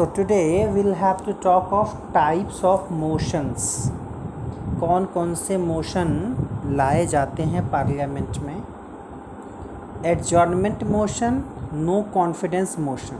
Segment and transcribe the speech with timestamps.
[0.00, 3.64] So, today we'll have to talk of types of motions
[4.80, 6.12] कौन कौन से motion
[6.76, 8.62] लाए जाते हैं पार्लियामेंट में?
[10.06, 11.42] Adjournment motion
[11.72, 13.16] no confidence motion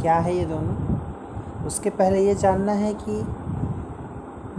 [0.00, 1.66] क्या है ये दोनों?
[1.66, 3.16] उसके पहले ये जानना है कि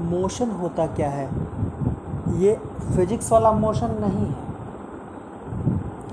[0.09, 1.29] मोशन होता क्या है?
[2.39, 2.57] ये
[2.95, 4.35] फिजिक्स वाला मोशन नहीं है।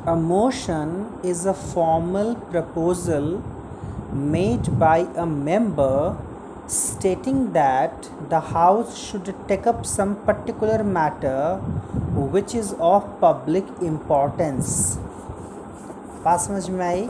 [0.06, 0.94] A motion
[1.24, 3.36] is a formal proposal
[4.12, 6.16] made by a member
[6.66, 11.56] stating that the house should take up some particular matter
[12.34, 14.98] which is of public importance.
[16.24, 17.08] बात समझ में आई?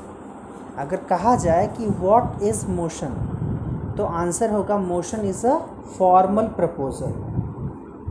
[0.79, 5.57] अगर कहा जाए कि वॉट इज़ मोशन तो आंसर होगा motion is a
[5.98, 7.12] formal proposal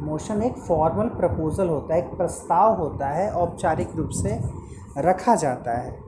[0.03, 4.39] motion एक फॉर्मल प्रपोजल होता है, एक प्रस्ताव होता है, औपचारिक रूप से
[4.97, 5.99] रखा जाता है।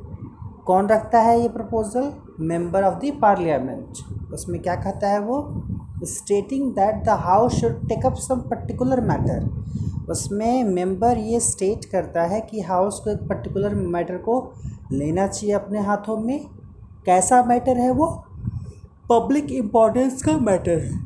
[0.65, 5.63] कौन रखता है ये proposal member of the parliament उसमें क्या कहता है वो?
[6.03, 9.49] Stating that the house should take up some particular matter
[10.09, 14.53] उसमें मेंबर ये स्टेट करता है कि हाउस को एक पर्टिकुलर मैटर को
[14.91, 16.45] लेना चाहिए अपने हाथों में।
[17.05, 18.07] कैसा मैटर है वो?
[19.09, 20.99] पब्लिक इम्पोर्टेंस का मैटर है।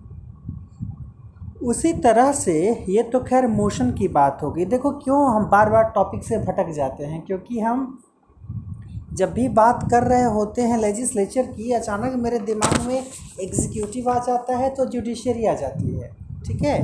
[1.64, 5.92] उसी तरह से ये तो खैर मोशन की बात होगी। देखो क्यों हम बार बार
[5.96, 7.22] टॉपिक से भटक जाते हैं?
[7.22, 8.00] क्योंकि हम
[9.14, 13.04] जब भी बात कर रहे होते हैं लेजिस्लेचर की, अचानक मेरे दिमाग में
[13.42, 16.12] एग्जीक्यूटिव आ जाता है तो जुडिशरी आ जाती है।
[16.46, 16.78] ठीक है?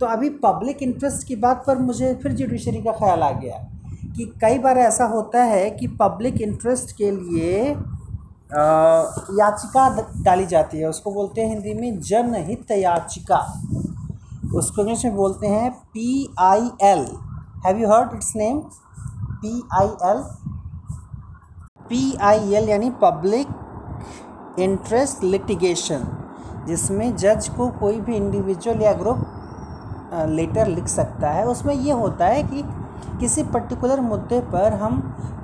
[0.00, 3.66] तो अभी पब्लिक इंटरेस्ट की बात पर मुझे फिर जुडिशरी का ख्याल आ गया
[4.16, 7.62] कि कई बार ऐसा होता है कि पब्लिक इंटरेस्ट के लिए
[9.38, 9.88] याचिका
[10.24, 13.38] डाली जाती है। उसको बोलते हैं हिंदी में जनहित याचिका।
[14.54, 17.06] उसको इंग्लिश में बोलते हैं P I L
[17.66, 18.58] have you heard its name
[19.42, 20.22] P I L
[21.90, 23.48] P I L यानी पब्लिक
[24.58, 26.06] इंटरेस्ट लिटिगेशन
[26.66, 29.24] जिसमें जज को कोई भी इंडिविजुअल या ग्रुप
[30.28, 32.62] लेटर लिख सकता है। उसमें ये होता है कि
[33.20, 35.00] किसी पर्टिकुलर मुद्दे पर हम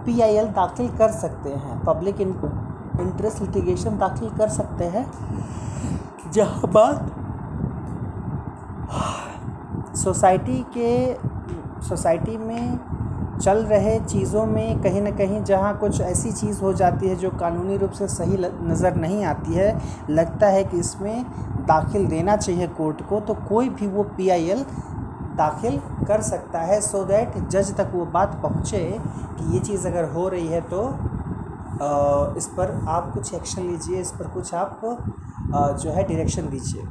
[0.06, 5.10] पी आई एल दाखिल कर सकते हैं। पब्लिक इंटरेस्ट लिटिगेशन दाखिल कर सकते हैं।
[6.32, 7.10] जहाँ बात
[9.96, 11.14] सोसाइटी के,
[11.88, 12.78] सोसाइटी में
[13.44, 17.30] चल रहे चीज़ों में कहीं ना कहीं जहाँ कुछ ऐसी चीज़ हो जाती है जो
[17.30, 21.24] कानूनी रूप से सही नज़र नहीं आती है, लगता है कि इसमें
[21.68, 24.64] दाखिल देना चाहिए कोर्ट को तो कोई भी वो पीआईएल
[25.36, 25.78] दाखिल
[26.08, 28.78] कर सकता है। सो so दैट जज तक वो बात पहुँचे
[29.38, 30.82] कि ये चीज़ अगर हो रही है तो
[32.38, 34.80] इस पर आप कुछ एक्शन लीजिए, इस पर कुछ आप
[35.82, 36.82] जो है डायरेक्शन दीजिए।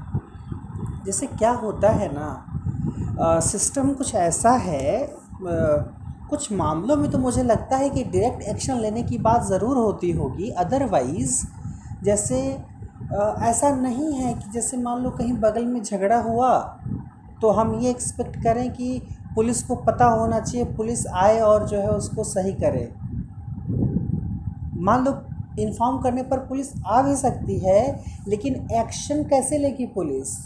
[1.06, 5.02] जैसे क्या होता है ना सिस्टम कुछ ऐसा है
[6.33, 10.11] कुछ मामलों में तो मुझे लगता है कि डायरेक्ट एक्शन लेने की बात ज़रूर होती
[10.11, 11.35] होगी। अदरवाइज़
[12.03, 12.39] जैसे
[13.44, 16.57] ऐसा नहीं है कि जैसे मान लो कहीं बगल में झगड़ा हुआ
[17.41, 19.01] तो हम ये एक्सपेक्ट करें कि
[19.35, 22.91] पुलिस को पता होना चाहिए, पुलिस आए और जो है उसको सही करे।
[24.81, 25.13] मान लो
[25.59, 30.38] इन्फॉर्म करने पर पुलिस आ भी सकती है, लेकिन एक्शन कैसे लेगी पुलिस?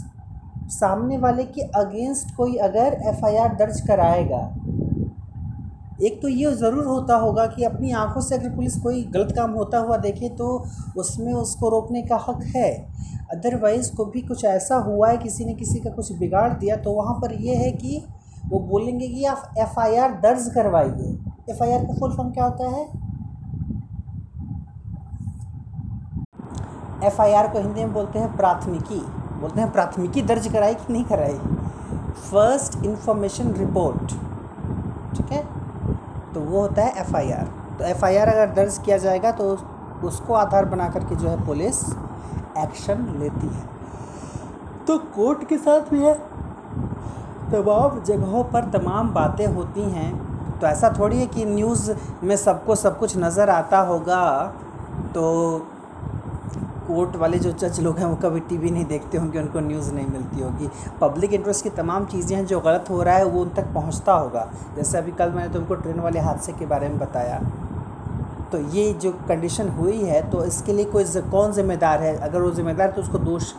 [0.71, 4.47] सामने वाले के अगेंस्ट कोई अगर एफआईआर दर्ज कराएगा
[5.99, 9.51] एक तो ये ज़रूर होता होगा कि अपनी आँखों से अगर पुलिस कोई गलत काम
[9.51, 10.47] होता हुआ देखे तो
[10.97, 12.71] उसमें उसको रोकने का हक है।
[13.31, 16.91] अदरवाइज़ को भी कुछ ऐसा हुआ है, किसी ने किसी का कुछ बिगाड़ दिया तो
[16.93, 18.03] वहाँ पर यह है कि
[18.45, 22.85] वो बोलेंगे कि आप एफआईआर दर्ज करवाइए। एफ़ एफआईआर का फुल फॉर्म क्या होता है?
[27.03, 28.99] एफआईआर को हिंदी में बोलते हैं प्राथमिकी।
[29.39, 31.37] बोलते हैं प्राथमिकी दर्ज कराई कि नहीं कराई?
[32.23, 34.11] फ़र्स्ट इंफॉर्मेशन रिपोर्ट
[35.17, 35.43] ठीक है?
[36.37, 39.45] तो वो होता है एफआईआर तो एफआईआर अगर दर्ज किया जाएगा तो
[40.03, 41.79] उसको आधार बना करके जो है पुलिस
[42.57, 43.63] एक्शन लेती है।
[44.87, 46.13] तो कोर्ट के साथ भी है।
[47.51, 50.11] तमाम जगहों पर तमाम बातें होती हैं।
[50.59, 51.91] तो ऐसा थोड़ी है कि न्यूज़
[52.23, 54.23] में सबको सब कुछ नज़र आता होगा।
[55.15, 55.25] तो
[56.87, 60.07] कोर्ट वाले जो जज लोग हैं, वो कभी टीवी नहीं देखते होंगे, उनको न्यूज़ नहीं
[60.07, 60.69] मिलती होगी।
[61.01, 64.13] पब्लिक इंटरेस्ट की तमाम चीज़ें हैं जो गलत हो रहा है, वो उन तक पहुँचता
[64.13, 67.39] होगा। जैसे अभी कल मैंने तुमको ट्रेन वाले हादसे के बारे में बताया।
[68.51, 72.15] तो ये जो कंडीशन हुई है तो इसके लिए कोई कौन ज़िम्मेदार है?
[72.17, 73.53] अगर वो ज़िम्मेदार तो उसको दोष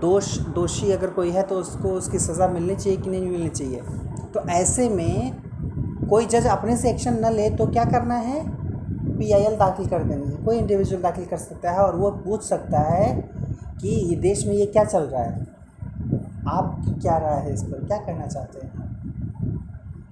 [0.00, 3.80] दोष, दोषी अगर कोई है तो उसको उसकी सज़ा मिलनी चाहिए कि नहीं मिलनी चाहिए?
[4.34, 8.40] तो ऐसे में कोई जज अपने से एक्शन न ले तो क्या करना है?
[9.18, 12.78] पीआईएल दाखिल कर देनी है। कोई इंडिविजुअल दाखिल कर सकता है और वो पूछ सकता
[12.78, 13.30] है
[13.80, 15.46] कि देश में ये क्या चल रहा है?
[16.48, 17.84] आपकी क्या राय है इस पर?
[17.84, 18.88] क्या करना चाहते हैं?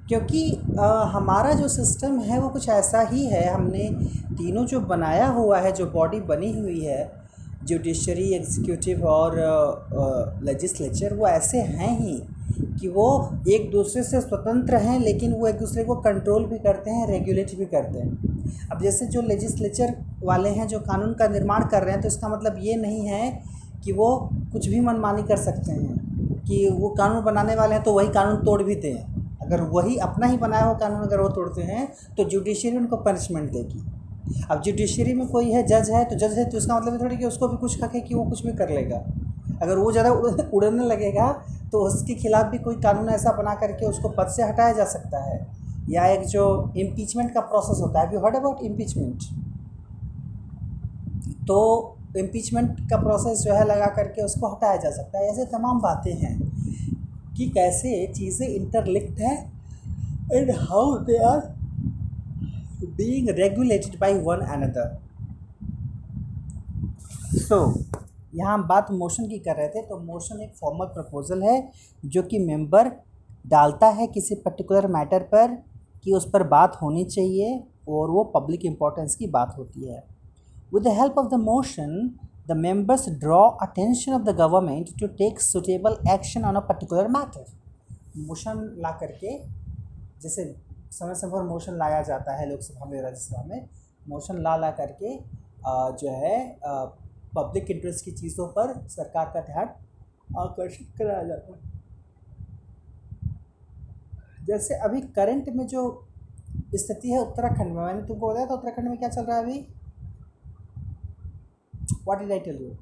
[0.09, 3.91] क्योंकि आ, हमारा जो सिस्टम है वो कुछ ऐसा ही है। हमने
[4.39, 7.26] तीनों जो बनाया हुआ है जो बॉडी बनी हुई है
[7.67, 9.37] जुडिशरी एग्जीक्यूटिव और
[10.45, 12.17] लजिस्लेचर वो ऐसे हैं ही
[12.73, 13.07] कि वो
[13.49, 17.55] एक दूसरे से स्वतंत्र हैं, लेकिन वो एक दूसरे को कंट्रोल भी करते हैं रेगुलेट
[17.59, 21.93] भी करते हैं। अब जैसे जो लेजिस्लेचर वाले हैं, जो कानून का निर्माण कर रहे
[21.93, 23.31] हैं तो इसका मतलब ये नहीं है
[23.85, 24.09] कि वो
[24.53, 25.97] कुछ भी मनमानी कर सकते हैं,
[26.43, 28.97] कि वो कानून बनाने वाले हैं तो वही कानून तोड़ भी दें।
[29.43, 31.87] अगर वही अपना ही बनाया हुआ कानून अगर वो तोड़ते हैं
[32.17, 33.83] तो जुडिशरी उनको पनिशमेंट देगी।
[34.51, 37.25] अब जुडिशरी में कोई है जज है तो जज है तो इसका मतलब थोड़ी कि
[37.25, 38.97] उसको भी कुछ कहे कि वो कुछ भी कर लेगा।
[39.63, 40.11] अगर वो ज़्यादा
[40.55, 41.31] उड़ने लगेगा
[41.73, 45.23] तो उसके खिलाफ़ भी कोई कानून ऐसा बना करके उसको पद से हटाया जा सकता
[45.25, 45.39] है।
[45.91, 46.45] या एक जो
[46.77, 49.23] इम्पीचमेंट का प्रोसेस होता है यू हर्ड अबाउट इम्पीचमेंट
[51.47, 51.59] तो
[52.19, 56.15] इम्पीचमेंट का प्रोसेस जो है लगा करके उसको हटाया जा सकता है। ऐसे तमाम बातें
[56.15, 56.39] हैं
[57.37, 59.37] कि कैसे चीज़ें इंटरलिक्ट हैं।
[60.33, 61.41] And how they are
[62.97, 64.99] being regulated by one another
[67.39, 67.59] so
[68.35, 71.57] यहाँ हम बात मोशन की कर रहे थे तो मोशन एक फॉर्मल प्रपोजल है,
[72.05, 72.91] जो कि मेंबर
[73.47, 75.55] डालता है किसी पर्टिकुलर मैटर पर
[76.05, 77.59] कि उस पर बात होनी चाहिए
[77.89, 80.03] और वो पब्लिक इम्पोर्टेंस की बात होती है।
[80.75, 82.11] With the help of the motion
[82.49, 87.45] the members draw attention of the government to take suitable action on a particular matter
[88.19, 89.39] motion ला करके,
[90.23, 90.45] जैसे
[90.91, 93.69] समय समय पर मोशन लाया जाता है लोकसभा में, राज्यसभा में।
[94.07, 95.17] मोशन ला ला करके
[95.67, 96.59] जो है
[97.37, 99.69] पब्लिक इंटरेस्ट की चीज़ों पर सरकार का ध्यान
[100.39, 101.75] आकर्षित कराया जाता है।
[104.47, 105.83] जैसे अभी करंट में जो
[106.75, 109.59] स्थिति है उत्तराखंड में, मैंने तुमको बताया था उत्तराखंड में क्या चल रहा है अभी?
[112.05, 112.77] What is I tell you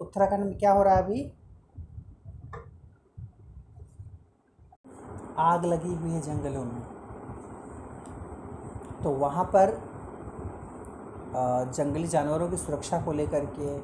[0.00, 1.32] Uttarakhand में क्या हो रहा है अभी?
[5.38, 6.99] आग लगी हुई है जंगलों में।
[9.02, 9.78] तो वहाँ पर
[11.74, 13.76] जंगली जानवरों की सुरक्षा को लेकर के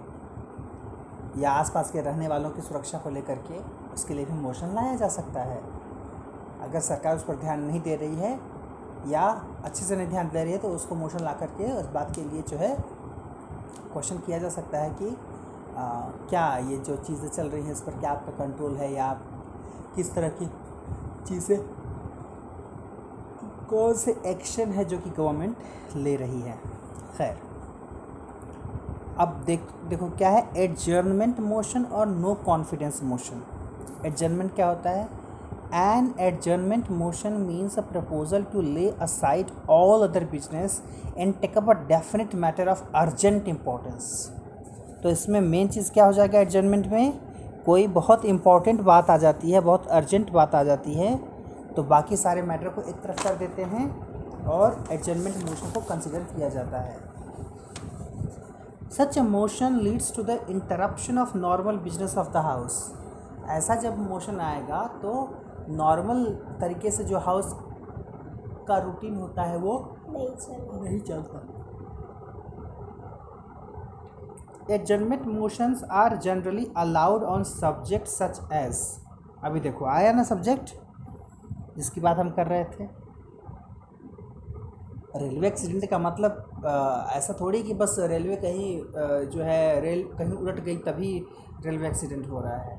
[1.40, 3.58] या आसपास के रहने वालों की सुरक्षा को लेकर के
[3.94, 5.60] उसके लिए भी मोशन लाया जा सकता है।
[6.62, 8.40] अगर सरकार उस पर ध्यान नहीं दे रही है
[9.08, 9.26] या
[9.64, 12.24] अच्छे से नहीं ध्यान दे रही है तो उसको मोशन ला करके उस बात के
[12.24, 12.74] लिए जो है
[13.92, 15.08] क्वेश्चन किया जा सकता है कि
[15.76, 19.06] आ, क्या ये जो चीज़ें चल रही हैं इस पर क्या आपका कंट्रोल है या
[19.06, 19.22] आप
[19.96, 20.46] किस तरह की
[21.26, 21.75] चीज़ें
[23.72, 25.56] से एक्शन है जो कि गवर्नमेंट
[25.96, 26.56] ले रही है।
[27.18, 27.36] खैर।
[29.18, 30.46] अब देख, देखो क्या है?
[30.56, 33.42] एडजर्नमेंट मोशन और नो कॉन्फिडेंस मोशन
[34.06, 35.08] एडजर्नमेंट क्या होता है?
[35.74, 40.80] An adjournment motion means a proposal to lay aside all other business
[41.16, 44.30] and take up a definite matter of urgent importance
[45.02, 47.18] तो इसमें मेन चीज़ क्या हो जाएगा एडजर्नमेंट में?
[47.66, 51.18] कोई बहुत इंपॉर्टेंट बात आ जाती है, बहुत अर्जेंट बात आ जाती है।
[51.76, 53.87] तो बाकी सारे मैटर को एक तरफ़ कर देते हैं
[54.49, 56.96] और एडजमेंट मोशन को कंसिडर किया जाता है।
[58.90, 62.78] Such a motion leads to the interruption of normal business of the house
[63.50, 65.12] ऐसा जब मोशन आएगा तो
[65.73, 66.25] नॉर्मल
[66.61, 67.52] तरीके से जो हाउस
[68.69, 69.75] का रूटीन होता है वो
[70.08, 71.43] नहीं चलता। नहीं चलता।
[74.75, 78.81] Adjournment motions are generally allowed on subject such as
[79.44, 80.75] अभी देखो आया ना सब्जेक्ट
[81.76, 82.84] जिसकी बात हम कर रहे थे।
[85.17, 86.62] रेलवे एक्सीडेंट का मतलब
[87.12, 91.19] ऐसा थोड़ी कि बस रेलवे कहीं जो है, रेल कहीं उलट गई तभी
[91.64, 92.76] रेलवे एक्सीडेंट हो रहा है।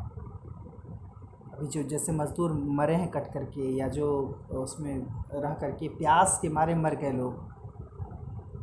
[1.49, 4.09] अभी जो जैसे मज़दूर मरे हैं कट करके या जो
[4.55, 4.95] उसमें
[5.33, 7.33] रह करके प्यास के मारे मर गए लोग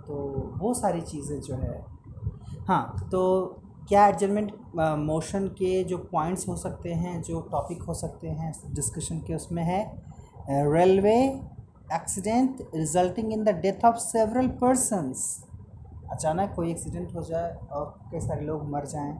[0.06, 0.14] तो
[0.58, 1.84] वो सारी चीज़ें जो है।
[2.68, 3.20] हाँ तो
[3.88, 9.18] क्या एडजमेंट मोशन के जो पॉइंट्स हो सकते हैं, जो टॉपिक हो सकते हैं डिस्कशन
[9.18, 9.80] के उसमें है?
[10.48, 11.16] Railway
[11.94, 15.22] accident resulting in the death of several persons
[16.12, 19.12] अचानक कोई एक्सीडेंट हो जाए और कई सारे लोग मर जाएँ।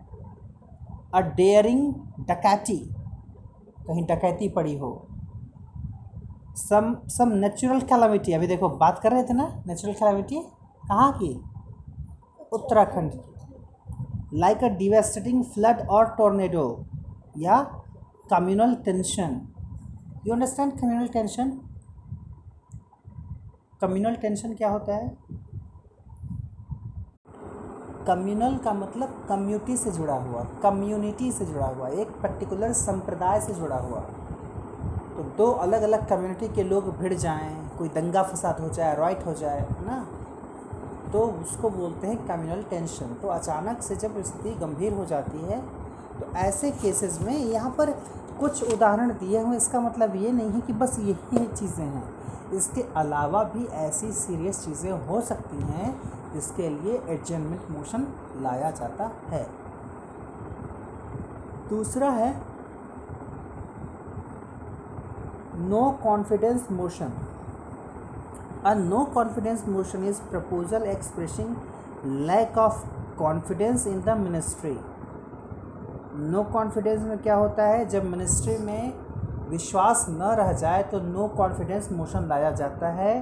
[1.14, 1.94] अ डेयरिंग
[2.28, 2.76] डकैती,
[3.86, 4.90] कहीं डकैती पड़ी हो।
[6.56, 9.46] सम सम नेचुरल कैलामिटी अभी देखो, बात कर रहे थे ना?
[9.66, 10.40] नेचुरल कैलामिटी
[10.88, 11.34] कहाँ की?
[12.52, 16.66] उत्तराखंड की। लाइक अ डिवेस्टेटिंग फ्लड और टोर्नेडो
[17.38, 17.60] या
[18.30, 19.40] communal tension
[20.26, 21.50] you understand communal tension
[23.80, 25.08] communal tension क्या होता है?
[28.06, 33.54] कम्युनल का मतलब कम्युनिटी से जुड़ा हुआ कम्युनिटी से जुड़ा हुआ, एक पर्टिकुलर संप्रदाय से
[33.54, 38.68] जुड़ा हुआ। तो दो अलग अलग कम्युनिटी के लोग भिड़ जाएँ, कोई दंगा फसाद हो
[38.70, 40.04] जाए राइट हो जाए, है ना?
[41.12, 45.83] तो उसको बोलते हैं कम्युनल टेंशन तो अचानक से जब स्थिति गंभीर हो जाती है
[46.20, 47.90] तो ऐसे केसेस में यहाँ पर
[48.40, 52.08] कुछ उदाहरण दिए हुए इसका मतलब ये नहीं है कि बस यही चीज़ें हैं।
[52.52, 55.94] इसके अलावा भी ऐसी सीरियस चीज़ें हो सकती हैं
[56.34, 58.06] जिसके लिए एडजमेंट मोशन
[58.42, 59.46] लाया जाता है।
[61.68, 62.32] दूसरा है
[65.60, 67.12] no confidence motion
[68.66, 71.56] a no confidence motion is proposal expressing
[72.26, 72.84] lack of
[73.18, 74.76] confidence in the ministry
[76.14, 77.84] no confidence में क्या होता है?
[77.88, 78.92] जब मिनिस्ट्री में
[79.48, 83.20] विश्वास न रह जाए तो नो कॉन्फिडेंस मोशन लाया जाता है।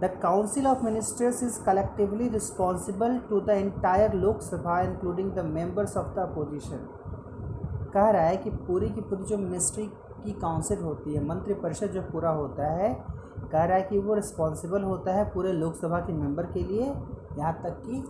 [0.00, 6.14] The council of ministers is collectively responsible to the entire Lok Sabha including the members of
[6.16, 6.86] the opposition
[7.94, 9.86] कह रहा है कि पूरी की पूरी जो मिनिस्ट्री
[10.24, 12.92] की काउंसिल होती है मंत्रिपरिषद जो पूरा होता है,
[13.52, 16.84] कह रहा है कि वो रिस्पॉन्सिबल होता है पूरे लोकसभा के मेंबर के लिए,
[17.38, 18.04] यहाँ तक कि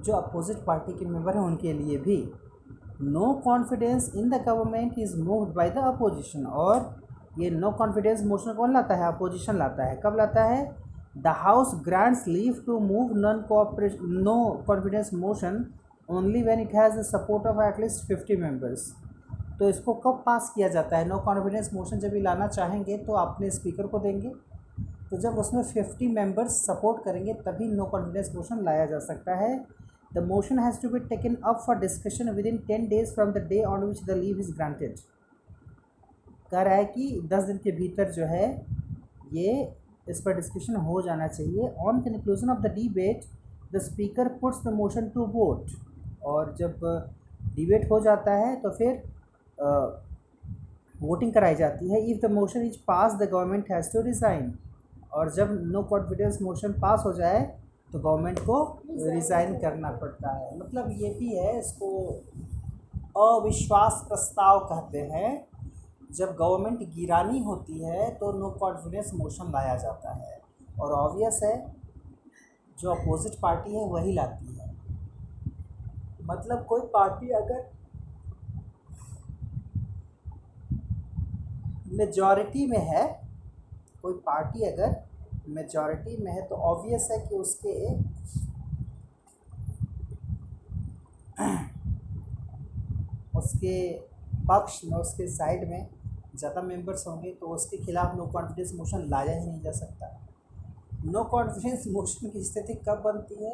[0.00, 2.22] जो अपोजिट पार्टी के मेंबर हैं उनके लिए भी।
[3.02, 6.94] No confidence in the government is moved by the opposition और
[7.38, 9.06] ये नो कॉन्फिडेंस मोशन कौन लाता है?
[9.06, 10.64] अपोजिशन लाता है। कब लाता है?
[11.18, 15.64] The house grants leave to move non cooperation no confidence motion
[16.08, 18.92] only when it has the support of at least fifty members
[19.58, 21.08] तो इसको कब पास किया जाता है?
[21.08, 24.32] नो कॉन्फिडेंस मोशन जब भी लाना चाहेंगे तो अपने स्पीकर को देंगे।
[25.10, 29.56] तो जब उसमें फिफ्टी मेंबर्स सपोर्ट करेंगे, तभी नो कॉन्फिडेंस मोशन लाया जा सकता है।
[30.20, 33.84] Motion has to be taken up for discussion within ten days from the day on
[33.84, 34.96] which the leave is granted
[36.50, 38.46] कह रहा है कि दस दिन के भीतर जो है,
[39.32, 39.52] ये
[40.06, 43.24] इस पर डिस्कशन हो जाना चाहिए। On conclusion of the debate
[43.74, 45.70] the speaker puts the motion to vote
[46.24, 46.80] और जब
[47.54, 49.02] डिबेट हो जाता है तो फिर
[51.02, 54.52] वोटिंग कराई जाती है। If the motion is pass the government has to resign
[55.12, 57.40] और जब नो कॉन्फिडेंस मोशन पास हो जाए
[57.92, 58.56] तो गवर्नमेंट को
[58.90, 61.88] रिज़ाइन करना पड़ता है। मतलब ये भी है, इसको
[63.20, 65.46] अविश्वास प्रस्ताव कहते हैं।
[66.12, 70.40] जब गवर्नमेंट गिरानी होती है तो नो कॉन्फिडेंस मोशन लाया जाता है।
[70.80, 71.54] और ऑब्वियस है,
[72.78, 74.70] जो अपोजिट पार्टी है, वही लाती है।
[76.24, 77.70] मतलब कोई पार्टी अगर
[81.92, 83.06] मेजॉरिटी में है,
[84.02, 84.94] कोई पार्टी अगर
[85.52, 87.74] मेजॉरिटी में है तो ऑब्वियस है कि उसके
[93.38, 93.92] उसके
[94.48, 95.88] पक्ष में, उसके साइड में
[96.36, 100.06] ज़्यादा मेंबर्स होंगे तो उसके खिलाफ नो कॉन्फिडेंस मोशन लाया ही नहीं जा सकता।
[101.04, 103.52] नो कॉन्फिडेंस मोशन की स्थिति कब बनती है?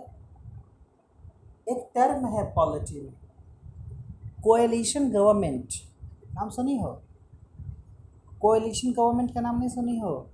[1.69, 3.13] एक टर्म है पॉलिटी में।
[4.43, 5.69] कोएलिशन गवर्नमेंट
[6.35, 7.03] नाम सुनी हो?
[8.41, 10.31] कोएलिशन गवर्नमेंट का नाम नहीं सुनी हो?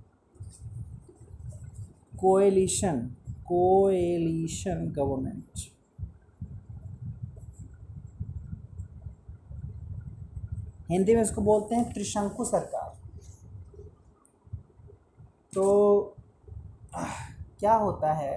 [2.15, 2.99] Coalition
[3.47, 5.59] coalition government.
[10.89, 12.93] हिंदी में इसको बोलते हैं त्रिशंकु सरकार।
[15.53, 16.15] तो
[17.59, 18.33] क्या होता है?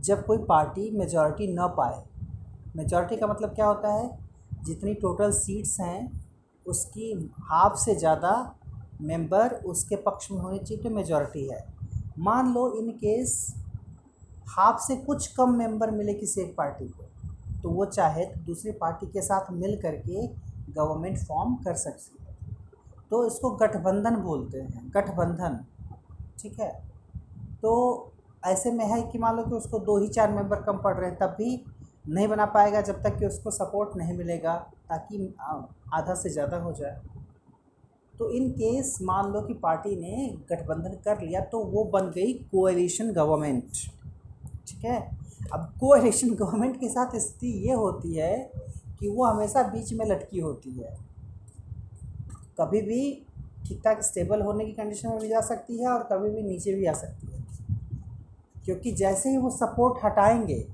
[0.00, 2.02] जब कोई पार्टी मेजॉरिटी न पाए,
[2.76, 4.10] मेजॉरिटी का मतलब क्या होता है?
[4.64, 6.20] जितनी टोटल सीट्स हैं,
[6.66, 8.32] उसकी हाफ़ से ज़्यादा
[9.02, 11.64] मेंबर उसके पक्ष में होनी चाहिए तो मेजॉरिटी है।
[12.20, 13.34] मान लो इन केस
[14.48, 17.04] हाफ़ से कुछ कम मेंबर मिले किसी एक पार्टी को
[17.62, 20.26] तो वो चाहे तो दूसरी पार्टी के साथ मिल करके
[20.72, 22.56] गवर्नमेंट फॉर्म कर सकती है।
[23.10, 25.58] तो इसको गठबंधन बोलते हैं, गठबंधन,
[26.40, 26.70] ठीक है?
[27.62, 28.12] तो
[28.44, 31.10] ऐसे में है कि मान लो कि उसको दो ही चार मेंबर कम पड़ रहे
[31.10, 31.64] हैं, तब भी
[32.08, 34.54] नहीं बना पाएगा जब तक कि उसको सपोर्ट नहीं मिलेगा,
[34.88, 35.34] ताकि
[35.94, 37.00] आधा से ज़्यादा हो जाए।
[38.22, 42.32] तो इन केस मान लो कि पार्टी ने गठबंधन कर लिया तो वो बन गई
[42.32, 43.64] कोएलिशन गवर्नमेंट
[44.68, 45.18] ठीक है?
[45.52, 48.50] अब कोएलिशन गवर्नमेंट के साथ स्थिति ये होती है
[49.00, 50.98] कि वो हमेशा बीच में लटकी होती है।
[52.60, 53.26] कभी भी
[53.66, 56.74] ठीक ठाक स्टेबल होने की कंडीशन में भी जा सकती है और कभी भी नीचे
[56.74, 57.44] भी आ सकती है।
[58.64, 60.68] क्योंकि जैसे ही वो सपोर्ट हटाएँगे,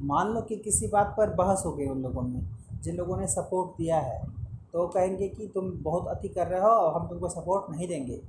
[0.00, 2.50] मान लो कि किसी बात पर बहस हो गई उन लोगों में,
[2.82, 4.35] जिन लोगों ने सपोर्ट दिया है
[4.76, 8.20] तो कहेंगे कि तुम बहुत अति कर रहे हो और हम तुमको सपोर्ट नहीं देंगे।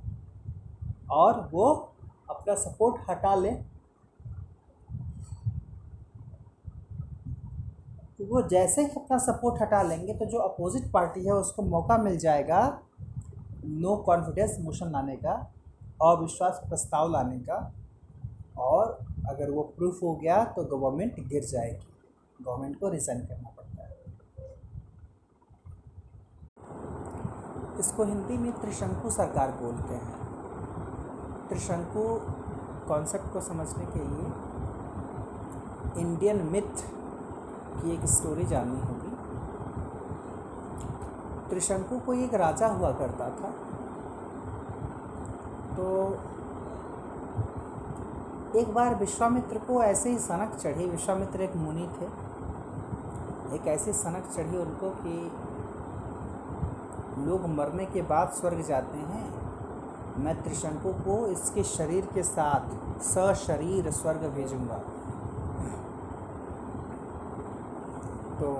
[1.12, 1.64] और वो
[2.30, 3.64] अपना सपोर्ट हटा लें।
[8.18, 11.98] तो वो जैसे ही अपना सपोर्ट हटा लेंगे तो जो अपोजिट पार्टी है उसको मौका
[11.98, 12.62] मिल जाएगा
[13.64, 15.34] नो कॉन्फिडेंस मोशन लाने का,
[16.04, 17.60] अविश्वास प्रस्ताव लाने का
[18.60, 23.82] और अगर वो प्रूफ हो गया तो गवर्नमेंट गिर जाएगी। गवर्नमेंट को रिज़ाइन करना पड़ता
[23.82, 23.96] है
[27.78, 30.18] इसको हिंदी में त्रिशंकु सरकार बोलते हैं।
[31.48, 32.20] त्रिशंकु
[32.88, 34.32] कॉन्सेप्ट को समझने के लिए
[36.00, 36.82] इंडियन मिथ
[37.82, 39.08] की एक स्टोरी जाननी होगी।
[41.50, 43.50] त्रिशंकु कोई एक राजा हुआ करता था।
[45.76, 46.18] तो
[48.58, 52.28] एक बार विश्वामित्र को ऐसे ही सनक चढ़ी। विश्वामित्र एक मुनि थे।
[53.54, 55.32] एक ऐसी सनक चढ़ी उनको कि
[57.18, 59.26] लोग मरने के बाद स्वर्ग जाते हैं।
[60.18, 64.78] मैं त्रिशंकु को इसके शरीर के साथ सशरीर स्वर्ग भेजूँगा।
[68.40, 68.54] तो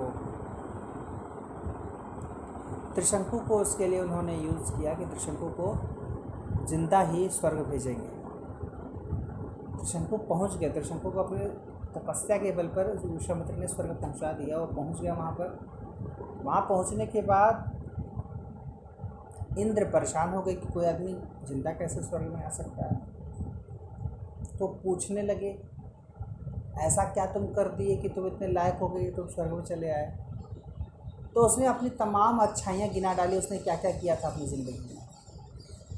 [2.95, 5.73] त्रिशंकु को उसके लिए उन्होंने यूज़ किया कि त्रिशंकु को
[6.67, 8.07] ज़िंदा ही स्वर्ग भेजेंगे।
[9.77, 11.45] त्रिशंकु पहुँच गया। त्रिशंकु को अपने
[11.95, 15.59] तपस्या के बल पर विश्वामित्र ने स्वर्ग पहुँचा दिया। वो पहुँच गया वहाँ पर।
[16.43, 17.68] वहाँ पहुँचने के बाद
[19.57, 21.13] इंद्र परेशान हो गए कि कोई आदमी
[21.47, 22.95] ज़िंदा कैसे स्वर्ग में आ सकता है?
[24.59, 25.57] तो पूछने लगे,
[26.79, 29.89] ऐसा क्या तुम कर दिए कि तुम इतने लायक हो गए तुम स्वर्ग में चले
[29.89, 30.07] आए?
[31.33, 34.97] तो उसने अपनी तमाम अच्छाइयाँ गिना डाली, उसने क्या क्या किया था अपनी ज़िंदगी में?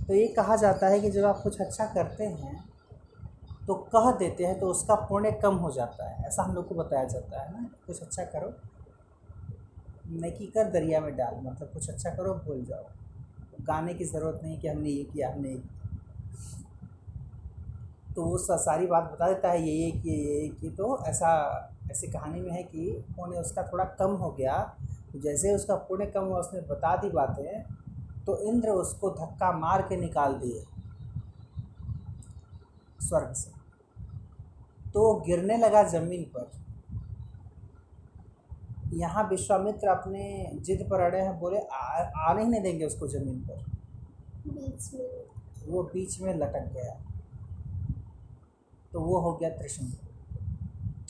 [0.08, 2.63] तो ये कहा जाता है कि जब आप कुछ अच्छा करते हैं
[3.67, 6.75] तो कह देते हैं तो उसका पुण्य कम हो जाता है। ऐसा हम लोग को
[6.75, 8.53] बताया जाता है ना, कुछ अच्छा करो
[10.12, 12.84] नेकी कर दरिया में डाल मतलब कुछ अच्छा करो, भूल जाओ।
[13.68, 15.62] गाने की ज़रूरत नहीं कि हमने ये किया, हमने ये
[18.15, 21.30] तो वो सारी बात बता देता है, ये ये किए ये कि तो ऐसा,
[21.91, 24.75] ऐसी कहानी में है कि पुण्य उसका थोड़ा कम हो गया।
[25.15, 27.63] जैसे उसका पुण्य कम हुआ, उसने बता दी बातें
[28.25, 30.63] तो इंद्र उसको धक्का मार के निकाल दिए।
[33.00, 33.51] स्वर्ग से।
[34.91, 36.51] तो गिरने लगा ज़मीन पर।
[38.94, 43.64] यहाँ विश्वामित्र अपने जिद पर अड़े हैं बोले आने ही नहीं देंगे उसको ज़मीन पर।
[44.48, 45.10] बीच में।
[45.68, 46.94] वो बीच में लटक गया।
[48.94, 50.08] तो वो हो गया त्रिशंकु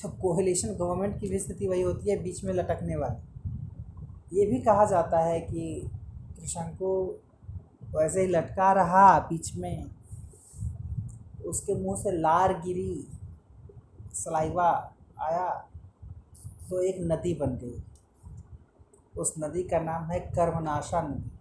[0.01, 4.59] तो कोहलेशन गवर्नमेंट की भी स्थिति वही होती है बीच में लटकने वाली। ये भी
[4.59, 5.89] कहा जाता है कि
[6.35, 7.15] त्रिशंकु
[7.95, 9.85] वैसे ही लटका रहा बीच में।
[11.45, 13.07] उसके मुँह से लार गिरी
[14.13, 14.69] सलाइवा
[15.21, 15.70] आया।
[16.71, 17.81] तो एक नदी बन गई।
[19.15, 21.31] उस नदी का नाम है कर्मनाशा नदी,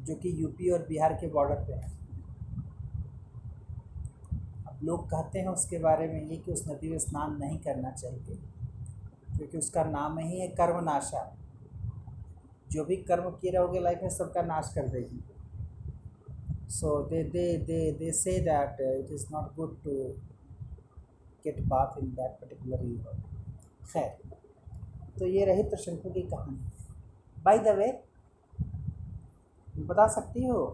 [0.00, 1.90] जो कि यूपी और बिहार के बॉर्डर पे है।
[4.68, 7.90] अब लोग कहते हैं उसके बारे में ये कि उस नदी में स्नान नहीं करना
[7.92, 8.36] चाहिए,
[9.36, 11.24] क्योंकि उसका नाम ही है कर्मनाशा।
[12.72, 15.20] जो भी कर्म किए रहोगे लाइफ में सबका नाश कर देगी।
[16.70, 19.90] सो दे they they they say that it is not good to
[21.44, 23.28] get bath in that particular river
[23.92, 24.10] खैर
[25.18, 26.56] तो ये रही त्रिशंकु की कहानी।
[27.36, 27.88] बाय द वे
[29.86, 30.64] बता सकती हो,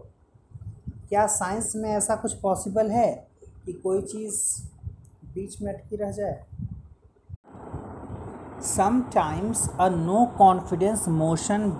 [1.09, 3.11] क्या साइंस में ऐसा कुछ पॉसिबल है
[3.65, 4.39] कि कोई चीज़
[5.33, 6.43] बीच में अटकी रह जाए?
[8.67, 11.71] Sometimes a no confidence motion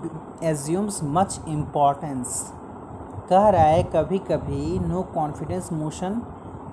[0.44, 2.42] assumes much importance
[3.30, 6.20] कह रहा है कभी कभी नो कॉन्फिडेंस मोशन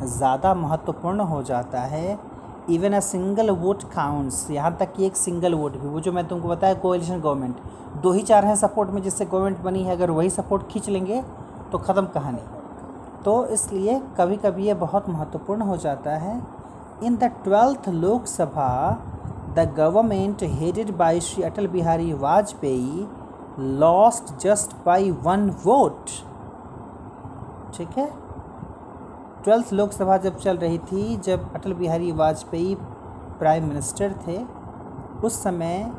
[0.04, 2.18] ज़्यादा महत्वपूर्ण हो जाता है
[2.70, 6.28] even a single vote counts यहाँ तक कि एक सिंगल वोट भी, वो जो मैं
[6.28, 7.56] तुमको बताया कोएलिशन गवर्नमेंट
[8.04, 11.22] दो ही चार हैं सपोर्ट में जिससे गवर्नमेंट बनी है, अगर वही सपोर्ट खींच लेंगे
[11.72, 12.40] तो ख़त्म कहानी।
[13.26, 16.42] तो इसलिए कभी कभी ये बहुत महत्वपूर्ण हो जाता है।
[17.04, 18.72] In the twelfth Lok Sabha
[19.56, 23.08] the government headed by Shri Atal Bihari Vajpayee
[23.80, 26.10] lost just by one vote
[27.78, 28.12] ठीक है?
[29.46, 32.76] ट्वेल्थ लोकसभा जब चल रही थी, जब अटल बिहारी वाजपेयी
[33.40, 34.38] प्राइम मिनिस्टर थे,
[35.24, 35.92] उस समय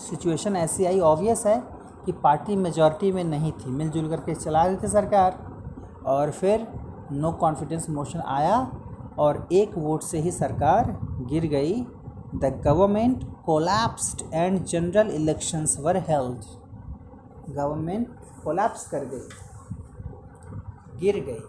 [0.00, 1.56] सिचुएशन ऐसी आई ऑब्वियस है
[2.04, 5.38] कि पार्टी मेजॉरिटी में नहीं थी। मिलजुल करके चला रही थी सरकार
[6.06, 6.66] और फिर
[7.12, 8.56] नो कॉन्फिडेंस मोशन आया
[9.18, 10.96] और एक वोट से ही सरकार
[11.30, 11.74] गिर गई।
[12.34, 16.44] The government collapsed and general elections were held
[17.50, 18.08] government
[18.44, 19.28] collapse कर गई,
[21.00, 21.40] गिर गई।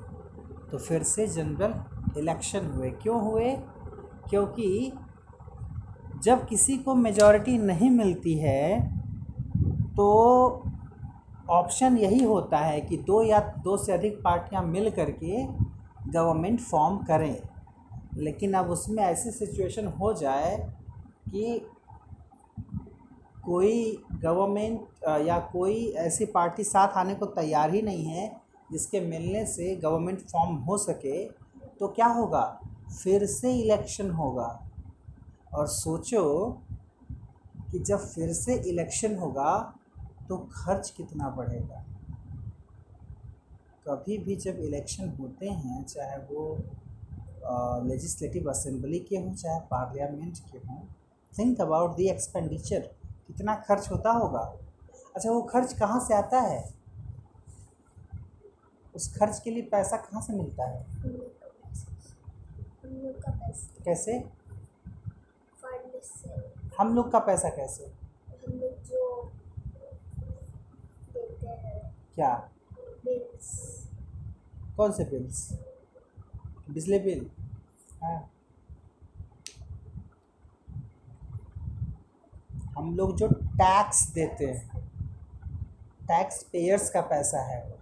[0.71, 1.73] तो फिर से जनरल
[2.19, 3.55] इलेक्शन हुए। क्यों हुए?
[4.29, 4.91] क्योंकि
[6.23, 8.79] जब किसी को मेजॉरिटी नहीं मिलती है
[9.95, 10.63] तो
[11.49, 15.43] ऑप्शन यही होता है कि दो या दो से अधिक पार्टियाँ मिल करके
[16.11, 17.35] गवर्नमेंट फॉर्म करें।
[18.15, 20.55] लेकिन अब उसमें ऐसी सिचुएशन हो जाए
[21.29, 21.59] कि
[23.43, 28.40] कोई गवर्नमेंट या कोई ऐसी पार्टी साथ आने को तैयार ही नहीं है
[28.71, 31.23] जिसके मिलने से गवर्नमेंट फॉर्म हो सके
[31.79, 32.43] तो क्या होगा?
[33.03, 34.49] फिर से इलेक्शन होगा।
[35.53, 36.23] और सोचो
[37.71, 39.53] कि जब फिर से इलेक्शन होगा
[40.29, 41.83] तो खर्च कितना बढ़ेगा।
[43.87, 46.57] कभी भी जब इलेक्शन होते हैं, चाहे वो
[47.87, 50.79] लेजिस्लेटिव असेंबली के हों, चाहे पार्लियामेंट के हों
[51.33, 52.79] थिंक अबाउट दी एक्सपेंडिचर
[53.27, 54.41] कितना खर्च होता होगा?
[55.15, 56.80] अच्छा वो खर्च कहाँ से आता है?
[58.95, 60.85] उस खर्च के लिए पैसा कहाँ से मिलता है?
[63.85, 64.17] कैसे?
[66.79, 67.91] हम लोग का पैसा कैसे?
[72.15, 72.49] क्या?
[74.77, 75.49] कौन से बिल्स
[76.69, 77.29] बिजली बिल।
[78.03, 78.31] हाँ।
[82.77, 84.79] हम लोग जो टैक्स देते हैं
[86.01, 87.80] टैक्स पेयर्स का पैसा है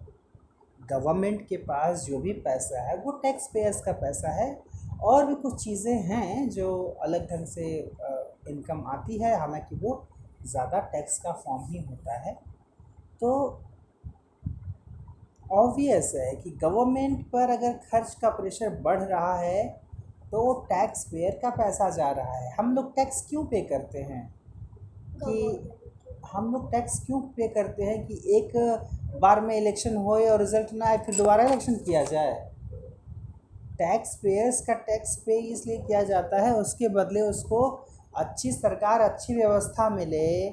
[0.91, 4.49] गवर्नमेंट के पास जो भी पैसा है, वो टैक्स पेयर्स का पैसा है
[5.03, 6.71] और भी कुछ चीज़ें हैं जो
[7.03, 7.65] अलग ढंग से
[8.49, 9.91] इनकम आती है। हालाँकि वो
[10.45, 12.33] ज़्यादा टैक्स का फॉर्म ही होता है।
[13.21, 13.31] तो
[15.53, 19.63] ऑब्वियस है कि गवर्नमेंट पर अगर खर्च का प्रेशर बढ़ रहा है
[20.31, 24.21] तो टैक्स पेयर का पैसा जा रहा है। हम लोग टैक्स क्यों पे करते हैं?
[25.15, 25.78] कि
[26.25, 28.51] हम लोग टैक्स क्यों पे करते हैं कि एक
[29.21, 32.33] बार में इलेक्शन होए और रिज़ल्ट ना आए, फिर दोबारा इलेक्शन किया जाए?
[33.77, 37.61] टैक्स पेयर्स का टैक्स पे इसलिए किया जाता है, उसके बदले उसको
[38.15, 40.49] अच्छी सरकार, अच्छी व्यवस्था मिले,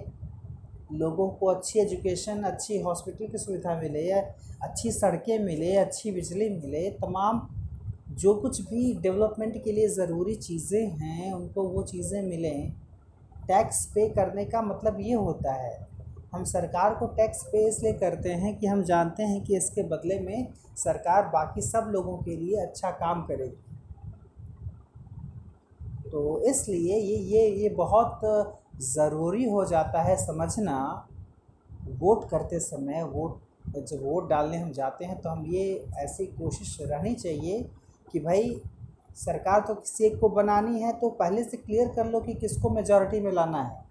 [0.92, 6.90] लोगों को अच्छी एजुकेशन अच्छी हॉस्पिटल की सुविधा मिले, अच्छी सड़कें मिले, अच्छी बिजली मिले,
[6.90, 7.48] तमाम
[8.10, 12.85] जो कुछ भी डेवलपमेंट के लिए ज़रूरी चीज़ें हैं, उनको वो चीज़ें मिलें।
[13.48, 15.86] टैक्स पे करने का मतलब ये होता है,
[16.34, 20.18] हम सरकार को टैक्स पे इसलिए करते हैं कि हम जानते हैं कि इसके बदले
[20.20, 23.62] में सरकार बाकी सब लोगों के लिए अच्छा काम करेगी।
[26.10, 28.20] तो इसलिए ये ये ये बहुत
[28.84, 30.78] ज़रूरी हो जाता है समझना।
[31.92, 33.38] वोट करते समय वोट,
[33.78, 37.62] जब वोट डालने हम जाते हैं तो हम ये ऐसी कोशिश रहनी चाहिए
[38.08, 38.60] कि भाई
[39.16, 42.70] सरकार तो किसी एक को बनानी है तो पहले से क्लियर कर लो कि किसको
[42.70, 43.84] मेजॉरिटी में लाना है।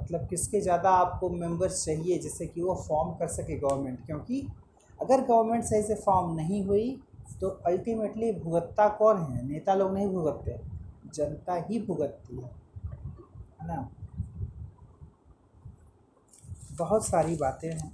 [0.00, 4.46] मतलब किसके ज़्यादा आपको मेंबर्स चाहिए, जिससे कि वो फॉर्म कर सके गवर्नमेंट क्योंकि
[5.00, 6.90] अगर गवर्नमेंट सही से फॉर्म नहीं हुई
[7.40, 9.46] तो अल्टीमेटली भुगतता कौन है?
[9.48, 10.58] नेता लोग नहीं भुगतते,
[11.14, 12.50] जनता ही भुगतती है
[13.60, 13.88] है ना?
[16.78, 17.92] बहुत सारी बातें हैं।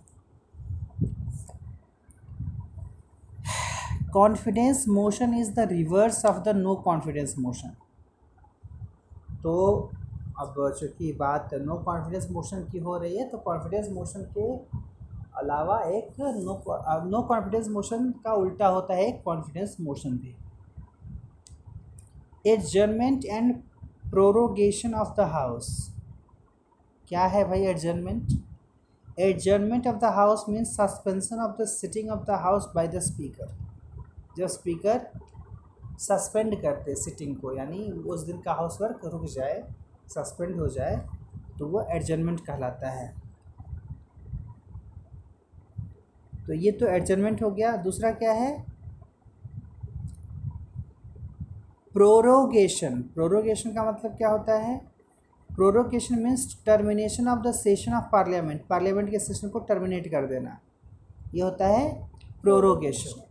[4.15, 7.75] Confidence motion is the reverse of the no confidence motion
[9.43, 9.53] तो
[10.41, 14.49] अब चूँकि बात नो कॉन्फिडेंस मोशन की हो रही है तो कॉन्फिडेंस मोशन के
[15.39, 16.55] अलावा एक नो
[17.11, 20.35] नो कॉन्फिडेंस मोशन का उल्टा होता है एक कॉन्फिडेंस मोशन भी।
[22.47, 23.55] Adjournment and
[24.11, 25.69] prorogation of the house
[27.09, 28.39] क्या है भाई adjournment
[29.21, 33.70] adjournment of the house means suspension of the sitting of the house by the speaker
[34.39, 35.07] जब स्पीकर
[35.99, 39.63] सस्पेंड करते सिटिंग को, यानी उस दिन का हाउस वर्क रुक जाए
[40.09, 40.97] सस्पेंड हो जाए
[41.59, 43.09] तो वो एडजमेंट कहलाता है।
[46.47, 48.51] तो ये तो एडजमेंट हो गया। दूसरा क्या है?
[51.95, 54.77] प्रोरोगेशन प्रोरोगेशन का मतलब क्या होता है?
[55.51, 60.59] Prorogation means termination of the session of parliament parliament के सेशन को टर्मिनेट कर देना।
[61.35, 61.91] ये होता है
[62.43, 63.23] prorogation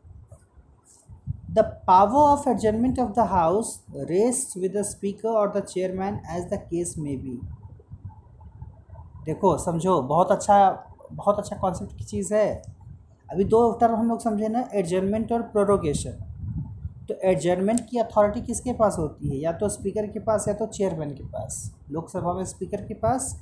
[1.49, 6.43] the power of adjournment of the house rest with the speaker और the chairman as
[6.45, 7.39] the case may be
[9.25, 12.61] देखो, समझो, बहुत अच्छा बहुत अच्छा कॉन्सेप्ट की चीज़ है।
[13.29, 16.25] अभी दो टर्म हम लोग समझे ना एडजर्मेंट और प्रोरोगेशन
[17.09, 19.37] तो एडजर्मेंट की अथॉरिटी किसके पास होती है?
[19.37, 23.33] या तो स्पीकर के पास या तो चेयरमैन के पास। लोकसभा में स्पीकर के पास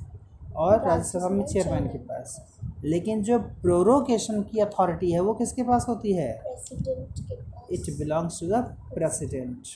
[0.57, 5.85] और राज्यसभा में चेयरमैन के पास। लेकिन जो प्रोरोगेशन की अथॉरिटी है वो किसके पास
[5.89, 6.31] होती है?
[6.43, 9.67] प्रेसिडेंट के पास। It belongs to the president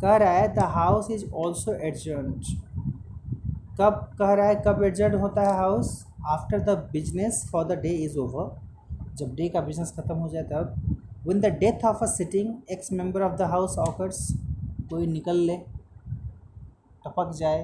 [0.00, 2.44] कह रहा है the house is also adjourned
[3.80, 7.88] कब कह रहा है कब एडजर्ड होता है house after the business for the day
[8.04, 8.50] is over
[9.16, 12.92] जब डे का बिज़नेस ख़त्म हो जाए तब। When the death of a sitting ex
[12.92, 14.18] member of the house occurs
[14.90, 15.56] कोई निकल ले
[17.06, 17.62] टपक जाए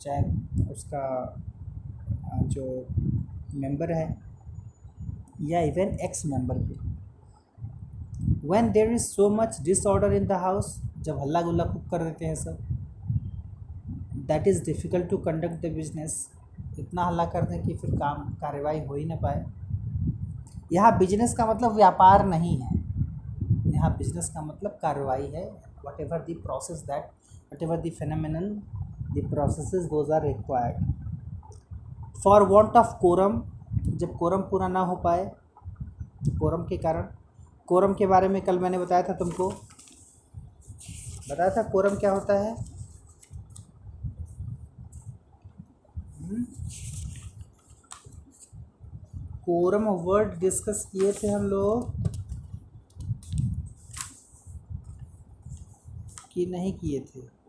[0.00, 0.22] चाहे
[0.72, 1.04] उसका
[2.44, 2.64] जो
[3.54, 4.16] मेंबर है,
[5.42, 6.78] या इवन एक्स मेंबर भी।
[8.48, 12.26] When there is so much disorder in the house जब हल्ला गुल्ला खूब कर देते
[12.26, 12.58] हैं सब
[14.28, 16.28] that is difficult to conduct the business
[16.78, 19.44] इतना हल्ला कर दें कि फिर काम कार्रवाई हो ही ना पाए।
[20.72, 22.70] यहाँ बिज़नेस का मतलब व्यापार नहीं है।
[23.66, 25.44] यहाँ बिज़नेस का मतलब कार्रवाई है।
[26.00, 27.10] Whatever the process that
[27.62, 28.54] whatever the phenomenon
[29.10, 30.92] the process those are required
[32.24, 33.42] for want of quorum
[33.86, 35.24] जब कोरम पूरा ना हो पाए
[36.28, 37.08] कोरम के कारण
[37.66, 39.48] कोरम के बारे में कल मैंने बताया था तुमको।
[41.30, 42.54] बताया था कोरम क्या होता है?
[49.44, 51.92] कोरम वर्ड डिस्कस किए थे हम लोग।
[56.32, 57.39] कि नहीं किए थे?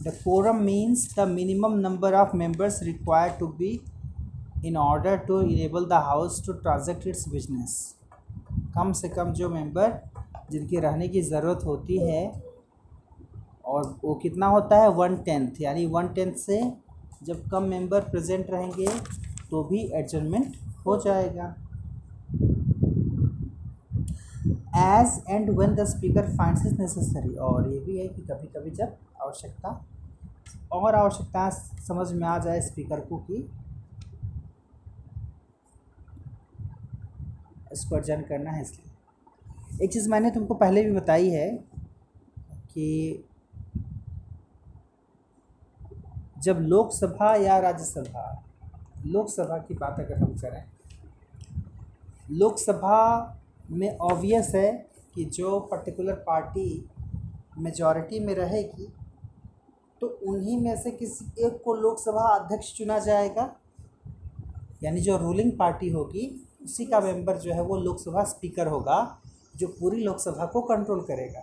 [0.00, 3.82] The quorum means the minimum number of members required to be
[4.62, 7.74] in order to enable the house to transact its business.
[8.76, 9.98] कम से कम जो मेंबर
[10.50, 12.22] जिनके रहने की ज़रूरत होती है,
[13.64, 16.60] और वो कितना होता है वन टेंथ यानी वन टेंथ से
[17.24, 18.86] जब कम मेंबर प्रेजेंट रहेंगे
[19.50, 21.54] तो भी एडजमेंट हो जाएगा
[24.78, 28.70] as and when the speaker finds is necessary और ये भी है कि कभी कभी
[28.80, 29.86] जब आवश्यकता।
[30.72, 31.48] और आवश्यकता
[31.80, 33.36] समझ में आ जाए स्पीकर को कि
[37.72, 41.50] इसको अर्जन करना है इसलिए। एक चीज़ मैंने तुमको पहले भी बताई है
[42.72, 43.24] कि
[46.38, 48.42] जब लोकसभा या राज्यसभा,
[49.06, 50.64] लोकसभा की बात अगर हम करें,
[52.30, 52.98] लोकसभा
[53.70, 54.70] में ऑब्वियस है
[55.14, 56.88] कि जो पर्टिकुलर पार्टी
[57.58, 58.92] मेजॉरिटी में रहेगी
[60.00, 63.56] तो उन्हीं में से किसी एक को लोकसभा अध्यक्ष चुना जाएगा।
[64.82, 69.20] यानी जो रूलिंग पार्टी होगी, उसी का मेंबर जो है वो लोकसभा स्पीकर होगा,
[69.56, 71.40] जो पूरी लोकसभा को कंट्रोल करेगा।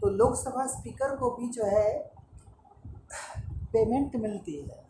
[0.00, 2.12] तो लोकसभा स्पीकर को भी जो है
[3.72, 4.84] पेमेंट मिलती है।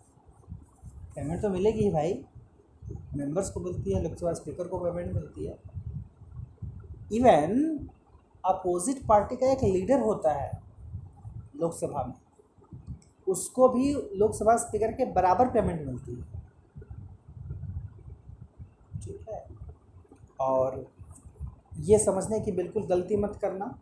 [1.14, 2.24] पेमेंट तो मिलेगी ही भाई।
[3.16, 5.58] मेंबर्स को मिलती है, लोकसभा स्पीकर को पेमेंट मिलती है।
[7.12, 7.78] इवन
[8.44, 10.62] अपोजिट पार्टी का एक लीडर होता है,
[11.56, 12.25] लोकसभा में।
[13.28, 16.22] उसको भी लोकसभा स्पीकर के बराबर पेमेंट मिलती है।
[19.00, 19.44] ठीक है?
[20.40, 20.86] और
[21.78, 23.78] ये समझने की बिल्कुल गलती मत करना।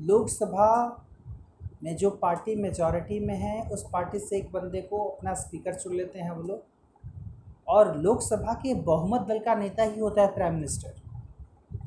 [0.00, 1.06] लोकसभा
[1.82, 5.94] में जो पार्टी मेजॉरिटी में है, उस पार्टी से एक बंदे को अपना स्पीकर चुन
[5.94, 6.62] लेते हैं वो लोग।
[7.68, 10.94] और लोकसभा के बहुमत दल का नेता ही होता है प्राइम मिनिस्टर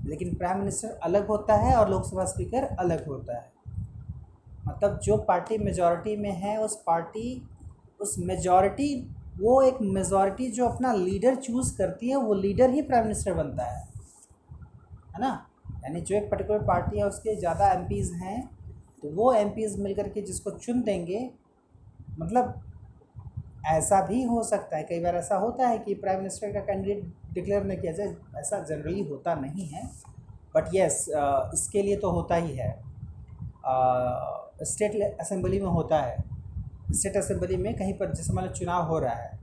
[0.06, 3.52] लेकिन प्राइम मिनिस्टर अलग होता है और लोकसभा स्पीकर अलग होता है।
[4.68, 7.42] मतलब जो पार्टी मेजॉरिटी में है, उस पार्टी
[8.00, 8.96] उस मेजॉरिटी
[9.40, 13.64] वो एक मेजॉरिटी जो अपना लीडर चूज़ करती है, वो लीडर ही प्राइम मिनिस्टर बनता
[13.64, 13.82] है।
[15.14, 15.48] है ना?
[15.84, 18.50] यानी जो एक पर्टिकुलर पार्टी है, उसके ज़्यादा एम हैं
[19.04, 19.50] तो वो एम
[19.80, 21.30] मिल करके जिसको चुन देंगे
[22.20, 22.62] मतलब
[23.68, 27.04] ऐसा भी हो सकता है। कई बार ऐसा होता है कि प्राइम मिनिस्टर का कैंडिडेट
[27.34, 29.84] डिक्लेयर नहीं किया जाए, ऐसा जनरली होता नहीं है।
[30.56, 31.06] बट यस
[31.54, 32.72] इसके लिए तो होता ही है।
[34.62, 36.18] स्टेट असेंबली में होता है।
[36.92, 39.42] स्टेट असेंबली में कहीं पर जैसे मान चुनाव हो रहा है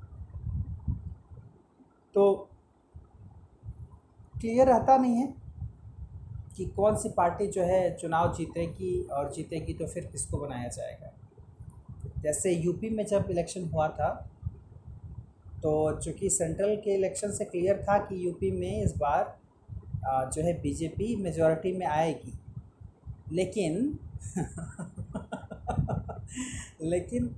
[2.15, 2.33] तो
[4.35, 5.27] क्लियर रहता नहीं है
[6.57, 11.13] कि कौन सी पार्टी जो है चुनाव जीतेगी और जीतेगी तो फिर किसको बनाया जाएगा।
[12.23, 14.09] जैसे यूपी में जब इलेक्शन हुआ था
[15.63, 19.39] तो चूँकि सेंट्रल के इलेक्शन से क्लियर था कि यूपी में इस बार
[20.35, 22.33] जो है बीजेपी मेजॉरिटी में आएगी,
[23.33, 23.99] लेकिन
[26.83, 27.37] लेकिन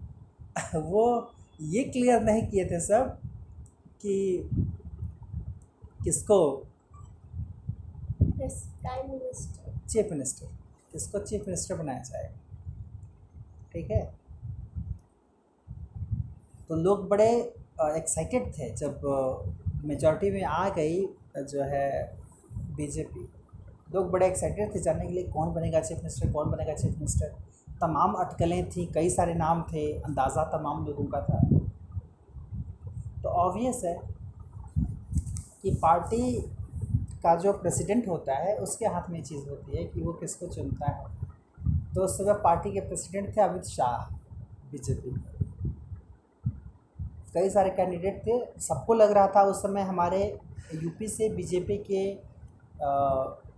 [0.75, 3.18] वो ये क्लियर नहीं किए थे सब
[4.01, 4.49] कि
[6.05, 6.66] किसको?
[9.88, 10.47] चीफ मिनिस्टर
[10.92, 12.38] किसको चीफ मिनिस्टर बनाया जाएगा
[13.73, 14.14] ठीक है?
[16.68, 17.31] तो लोग बड़े
[17.81, 19.01] एक्साइटेड थे जब
[19.85, 22.16] मेजॉरिटी में आ गई जो है
[22.77, 23.29] बीजेपी
[23.95, 27.35] लोग बड़े एक्साइटेड थे जानने के लिए कौन बनेगा चीफ मिनिस्टर कौन बनेगा चीफ मिनिस्टर
[27.83, 31.40] तमाम अटकलें थी कई सारे नाम थे अंदाज़ा तमाम लोगों का था।
[33.23, 33.95] तो ऑबियस है
[35.62, 36.40] कि पार्टी
[37.23, 40.90] का जो प्रेसिडेंट होता है उसके हाथ में चीज़ होती है कि वो किसको चुनता
[40.90, 41.05] है।
[41.95, 43.97] तो उस समय पार्टी के प्रेसिडेंट थे अमित शाह
[44.73, 45.14] बीजेपी
[47.35, 50.23] कई सारे कैंडिडेट थे। सबको लग रहा था उस समय हमारे
[50.75, 52.11] यूपी से बीजेपी के
[52.83, 52.90] आ,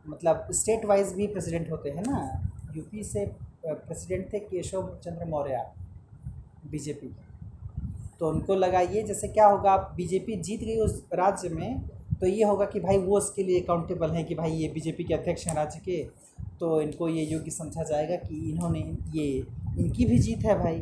[0.08, 2.18] मतलब स्टेट वाइज भी प्रेसिडेंट होते हैं ना।
[2.76, 3.24] यूपी से
[3.66, 5.64] प्रेसिडेंट थे केशव चंद्र मौर्य,
[6.70, 7.14] बीजेपी
[8.20, 11.88] तो उनको लगा ये जैसे क्या होगा, आप बीजेपी जीत गई उस राज्य में
[12.20, 15.14] तो ये होगा कि भाई वो उसके लिए अकाउंटेबल हैं कि भाई ये बीजेपी के
[15.14, 16.02] अध्यक्ष हैं राज्य के
[16.60, 18.80] तो इनको ये योग्य समझा जाएगा कि इन्होंने
[19.14, 19.46] ये,
[19.78, 20.78] इनकी भी जीत है भाई।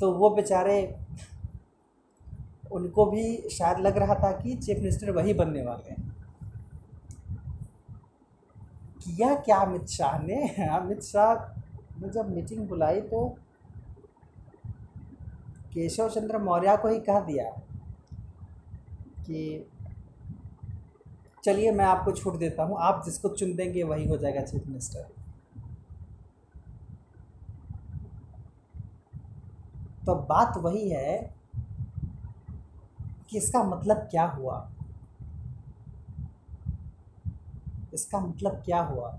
[0.00, 0.96] तो वो बेचारे,
[2.72, 6.10] उनको भी शायद लग रहा था कि चीफ मिनिस्टर वही बनने वाले हैं।
[9.04, 10.48] किया क्या अमित शाह ने?
[10.68, 11.34] अमित शाह
[12.02, 13.28] ने जब मीटिंग बुलाई तो
[15.74, 17.44] केशव चंद्र मौर्य को ही कह दिया
[19.20, 19.68] कि
[21.44, 25.08] चलिए मैं आपको छूट देता हूँ, आप जिसको चुन देंगे वही हो जाएगा चीफ मिनिस्टर।
[30.06, 31.16] तो बात वही है
[33.30, 34.56] कि इसका मतलब क्या हुआ?
[37.94, 39.18] इसका मतलब क्या हुआ?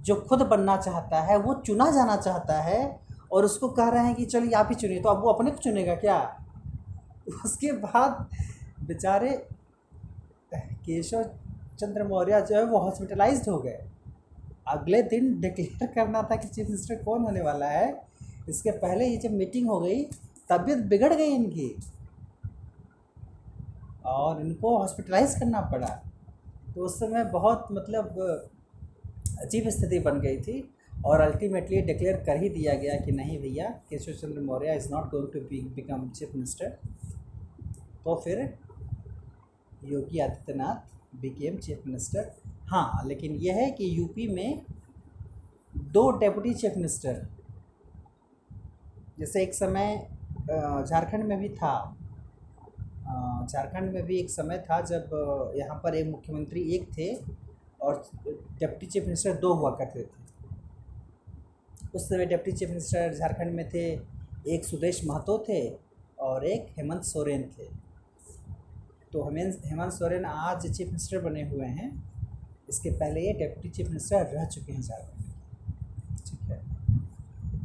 [0.00, 3.00] जो खुद बनना चाहता है, वो चुना जाना चाहता है
[3.32, 5.58] और उसको कह रहे हैं कि चलिए आप ही चुनिए तो अब वो अपने को
[5.58, 6.18] चुनेगा क्या?
[7.44, 8.26] उसके बाद
[8.86, 9.30] बेचारे
[10.54, 11.22] केशव
[11.80, 13.84] चंद्र मौर्य जो है वो हॉस्पिटलाइज्ड हो गए।
[14.68, 17.86] अगले दिन डिक्लेयर करना था कि चीफ मिनिस्टर कौन होने वाला है।
[18.48, 20.02] इसके पहले ये जब मीटिंग हो गई,
[20.50, 21.74] तबीयत बिगड़ गई इनकी
[24.06, 25.88] और इनको हॉस्पिटलाइज करना पड़ा।
[26.74, 28.14] तो उस समय बहुत मतलब
[29.42, 30.56] अजीब स्थिति बन गई थी
[31.06, 35.10] और अल्टीमेटली डिक्लेयर कर ही दिया गया कि नहीं भैया, Keshav Chandra Maurya is not
[35.10, 36.78] going to be become chief minister
[38.04, 38.38] तो फिर
[39.84, 42.30] Yogi Adityanath became chief minister
[42.68, 44.62] हाँ लेकिन यह है कि यूपी में
[45.92, 47.26] दो डेप्यूटी चीफ मिनिस्टर
[49.18, 49.96] जैसे एक समय
[50.48, 51.74] झारखंड में भी था।
[53.46, 55.10] झारखंड में भी एक समय था जब
[55.56, 57.14] यहाँ पर एक मुख्यमंत्री एक थे।
[57.80, 58.04] और
[58.60, 60.16] डिप्टी चीफ मिनिस्टर दो हुआ करते थे।
[61.94, 63.84] उस समय डिप्टी चीफ मिनिस्टर झारखंड में थे,
[64.46, 65.60] एक सुदेश महतो थे
[66.20, 67.66] और एक हेमंत सोरेन थे।
[69.12, 71.90] तो हेमंत हेमंत सोरेन आज चीफ मिनिस्टर बने हुए हैं।
[72.68, 75.16] इसके पहले ये डिप्टी चीफ मिनिस्टर रह चुके हैं झारखंड
[76.20, 76.58] ठीक है?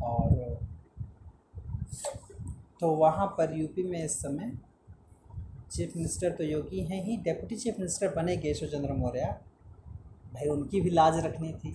[0.02, 0.60] और
[2.80, 4.52] तो वहाँ पर यूपी में इस समय
[5.71, 9.36] चीफ मिनिस्टर तो योगी हैं ही। डेप्यूटी चीफ मिनिस्टर बने केशव चंद्र मौर्य।
[10.34, 11.74] भाई उनकी भी लाज रखनी थी।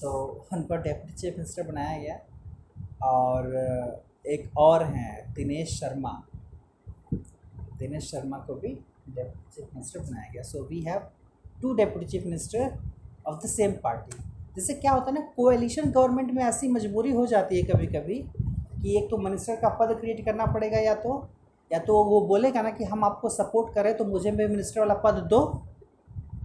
[0.00, 0.10] तो
[0.52, 2.18] उन पर डेप्टी चीफ मिनिस्टर बनाया गया।
[3.02, 6.10] और एक और हैं, दिनेश शर्मा।
[7.78, 8.68] दिनेश शर्मा को भी
[9.08, 11.08] डेप्यूटी चीफ मिनिस्टर बनाया गया। So we have
[11.62, 12.78] two deputy chief minister
[13.26, 14.22] of the same party
[14.56, 18.14] जैसे क्या होता है ना कोएलिशन गवर्नमेंट में ऐसी मजबूरी हो जाती है कभी कभी
[18.82, 21.12] कि एक तो मिनिस्टर का पद क्रिएट करना पड़ेगा या तो
[21.70, 24.94] या तो वो बोलेगा ना कि हम आपको सपोर्ट करें तो मुझे भी मिनिस्टर वाला
[24.94, 25.40] पद दो।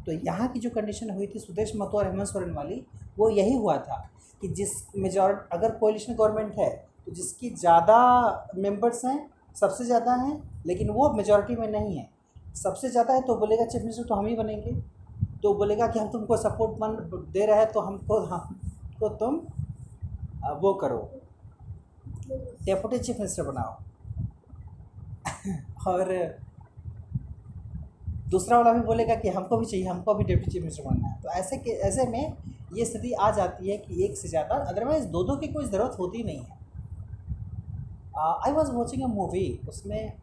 [0.06, 2.82] तो यहाँ की जो कंडीशन हुई थी सुदेश महतो और हेमंत सोरेन वाली,
[3.18, 3.98] वो यही हुआ था
[4.42, 6.70] कि जिस मेजॉर अगर कोलिशन गवर्नमेंट है
[7.06, 7.98] तो जिसकी ज़्यादा
[8.58, 12.10] मेंबर्स हैं, सबसे ज़्यादा हैं, लेकिन वो मेजॉरिटी में नहीं है।
[12.56, 14.72] सबसे ज़्यादा है तो बोलेगा, चीफ मिनिस्टर तो हम ही बनेंगे।
[15.44, 16.96] तो बोलेगा कि हम तुमको सपोर्ट मन
[17.34, 19.36] दे रहे हैं तो हमको हमको तुम
[20.62, 20.98] वो करो।
[22.66, 23.76] डेपुटी चीफ मिनिस्टर बनाओ।
[25.88, 26.14] और
[28.26, 31.22] दूसरा वाला भी बोलेगा कि हमको भी चाहिए, हमको भी डिप्टी चीफ मिनिस्टर बनना है।
[31.22, 32.34] तो ऐसे के, ऐसे में
[32.74, 35.96] ये स्थिति आ जाती है कि एक से ज़्यादा अदरवाइज़ दो दो की कोई ज़रूरत
[36.00, 36.54] होती नहीं है।
[38.18, 40.14] I was watching a movie उसमें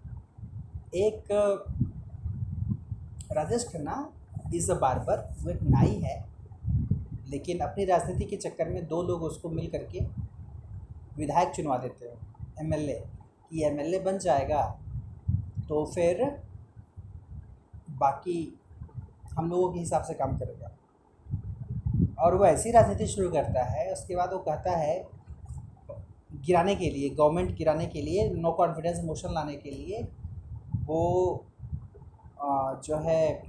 [0.96, 1.32] एक
[3.32, 3.96] Rajesh Khanna
[4.54, 6.16] is a barber वो एक नाई है,
[7.30, 10.00] लेकिन अपनी राजनीति के चक्कर में दो लोग उसको मिल करके
[11.16, 12.16] विधायक चुनवा देते हैं
[12.60, 13.02] एमएलए
[13.50, 14.62] कि एमएलए बन जाएगा
[15.68, 16.24] तो फिर
[18.02, 18.36] बाकी
[19.34, 20.70] हम लोगों के हिसाब से काम करेगा।
[22.18, 25.04] और वो ऐसी राजनीति शुरू करता है, उसके बाद वो कहता है,
[26.46, 30.02] गिराने के लिए गवर्नमेंट गिराने के लिए नो कॉन्फिडेंस मोशन लाने के लिए,
[30.86, 31.44] वो
[32.84, 33.42] जो है,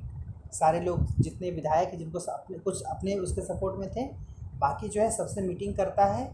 [0.54, 4.06] सारे लोग जितने विधायक हैं, जिनको अपने कुछ अपने उसके सपोर्ट में थे,
[4.60, 6.26] बाकी जो है, सबसे मीटिंग करता है,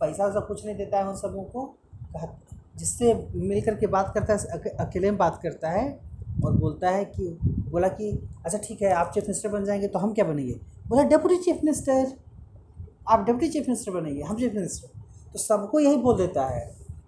[0.00, 1.74] पैसा वैसा कुछ नहीं देता है उन सबों को
[2.78, 5.84] जिससे मिल कर के बात करता है अकेले में बात करता है
[6.44, 7.28] और बोलता है कि,
[7.70, 8.10] बोला कि
[8.44, 10.54] अच्छा ठीक है, आप चीफ मिनिस्टर बन जाएँगे तो हम क्या बनेंगे?
[10.88, 12.12] बोला डेप्यूटी चीफ मिनिस्टर
[13.08, 14.88] आप डेप्यूटी चीफ मिनिस्टर बनेंगे, हम चीफ मिनिस्टर
[15.32, 16.64] तो सबको यही बोल देता है।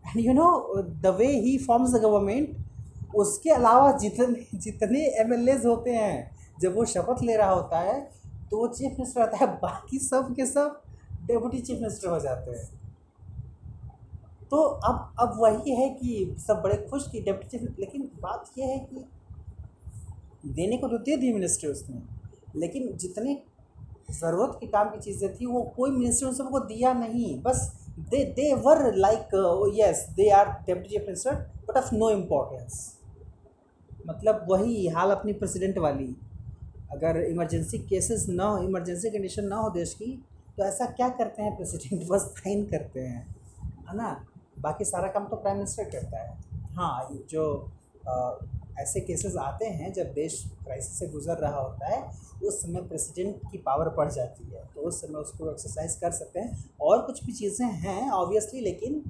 [0.06, 5.32] And you know the way he forms the government उसके अलावा जितने जितने एम
[5.68, 8.00] होते हैं, जब वो शपथ ले रहा होता है
[8.50, 10.80] तो वो चीफ मिनिस्टर आता है, बाकी सब के सब
[11.22, 12.66] डेप्यूटी चीफ मिनिस्टर हो जाते हैं।
[14.50, 18.66] तो अब अब वही है कि सब बड़े खुश कि डेप्यूटी चीफ लेकिन बात यह
[18.66, 19.04] है कि
[20.46, 22.02] देने को तो दे दी मिनिस्टर उसने।
[22.56, 23.40] लेकिन जितने
[24.10, 28.24] ज़रूरत के काम की चीज़ें थी वो कोई मिनिस्टर उन सबको दिया नहीं। बस they
[28.36, 29.34] they were like
[29.78, 31.34] yes they are deputy chief minister
[31.68, 32.96] but of no importance
[34.08, 36.14] मतलब वही हाल अपनी प्रेसिडेंट वाली।
[36.92, 40.12] अगर इमरजेंसी केसेस ना हो इमरजेंसी कंडीशन ना हो देश की
[40.56, 43.26] तो ऐसा क्या करते हैं प्रेसिडेंट बस साइन करते हैं।
[43.88, 44.24] है ना?
[44.60, 46.38] बाकी सारा काम तो प्राइम मिनिस्टर करता है।
[46.74, 47.44] हाँ जो
[48.08, 48.30] आ,
[48.80, 52.02] ऐसे केसेस आते हैं जब देश क्राइसिस से गुजर रहा होता है
[52.44, 56.40] उस समय प्रेसिडेंट की पावर बढ़ जाती है। तो उस समय उसको एक्सरसाइज कर सकते
[56.40, 59.02] हैं और कुछ भी चीज़ें हैं ऑब्वियसली लेकिन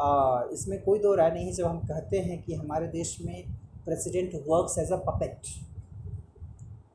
[0.00, 3.44] आ, इसमें कोई दो राय नहीं जब हम कहते हैं कि हमारे देश में
[3.84, 5.48] president works as a puppet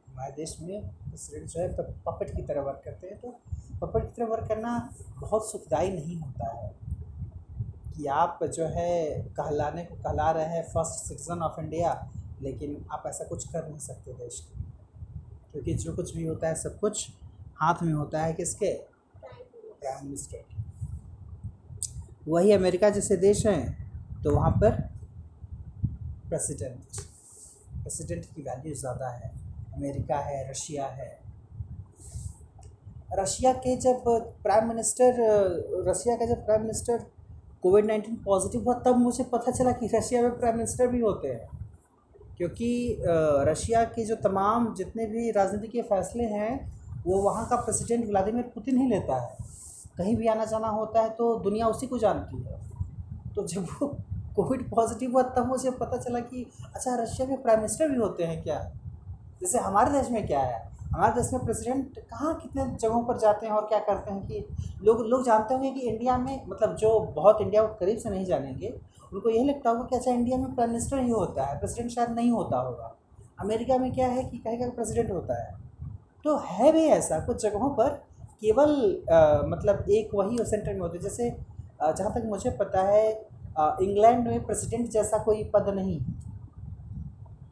[0.10, 1.68] हमारे देश में प्रेसिडेंट जो है
[2.06, 3.32] पपेट की तरह वर्क करते हैं। तो
[3.82, 4.74] पपेट की तरह वर्क करना
[5.20, 6.72] बहुत सुखदाई नहीं होता है
[7.96, 8.92] कि आप जो है
[9.38, 11.94] कहलाने को कहला रहे हैं। फ़र्स्ट सिटीज़न ऑफ़ इंडिया
[12.42, 14.62] लेकिन आप ऐसा कुछ कर नहीं सकते देश के
[15.52, 17.10] क्योंकि जो कुछ भी होता है, सब कुछ
[17.62, 18.74] हाथ में होता है किसके?
[19.82, 20.44] प्राइम मिनिस्टर
[22.28, 24.82] वही अमेरिका जैसे देश हैं तो वहाँ पर
[26.30, 27.02] प्रेसिडेंट
[27.74, 29.30] प्रेसिडेंट की वैल्यू ज़्यादा है।
[29.76, 31.10] अमेरिका है, रशिया है।
[33.14, 34.04] रशिया के जब
[34.44, 35.16] प्राइम मिनिस्टर
[35.88, 37.06] रशिया का जब prime minister
[37.64, 41.28] covid nineteen positive हुआ, तब मुझे पता चला कि रशिया में प्राइम मिनिस्टर भी होते
[41.28, 41.59] हैं।
[42.40, 42.98] क्योंकि
[43.48, 46.52] रशिया के जो तमाम जितने भी राजनीति के फैसले हैं,
[47.06, 49.36] वो वहाँ का प्रेसिडेंट व्लादिमिर पुतिन ही लेता है।
[49.98, 52.60] कहीं भी आना जाना होता है तो दुनिया उसी को जानती है।
[53.36, 53.88] तो जब वो
[54.36, 58.24] कोविड पॉजिटिव हुआ, तब मुझे पता चला कि अच्छा रशिया के प्राइम मिनिस्टर भी होते
[58.24, 58.60] हैं क्या?
[59.42, 60.68] जैसे हमारे देश में क्या है?
[60.90, 64.46] हमारे देश में प्रेसिडेंट कहाँ कितने जगहों पर जाते हैं और क्या करते हैं कि
[64.84, 68.26] लोग लोग जानते होंगे कि इंडिया में मतलब जो बहुत इंडिया को करीब से नहीं
[68.26, 68.74] जानेंगे,
[69.14, 72.10] उनको यही लगता होगा कि अच्छा इंडिया में प्राइम मिनिस्टर ही होता है प्रेसिडेंट शायद
[72.12, 72.96] नहीं होता होगा।
[73.42, 75.58] अमेरिका में क्या है कि कहेगा प्रेसिडेंट होता है।
[76.26, 77.90] तो है भी ऐसा, कुछ जगहों पर
[78.42, 78.72] केवल
[79.50, 81.30] मतलब एक वही सेंटर में होते जैसे
[81.82, 83.10] जहाँ तक मुझे पता है
[83.82, 86.00] इंग्लैंड में प्रेसिडेंट जैसा कोई पद नहीं।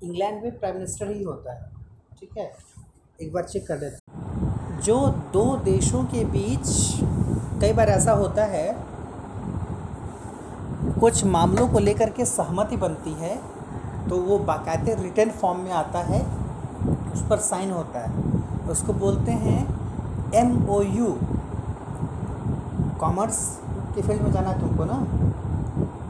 [0.03, 1.69] इंग्लैंड में प्राइम मिनिस्टर ही होता है,
[2.19, 2.51] ठीक है?
[3.20, 4.95] एक बार चेक कर लेते जो
[5.34, 6.68] दो देशों के बीच
[7.61, 8.76] कई बार ऐसा होता है,
[10.99, 13.36] कुछ मामलों को लेकर के सहमति बनती है
[14.09, 16.22] तो वो बाकायदे रिटर्न फॉर्म में आता है,
[17.13, 19.59] उस पर साइन होता है। उसको बोलते हैं
[20.36, 21.07] एम ओ यू
[22.99, 23.39] कॉमर्स
[23.95, 24.97] के फ़ील्ड में जाना है तुमको ना?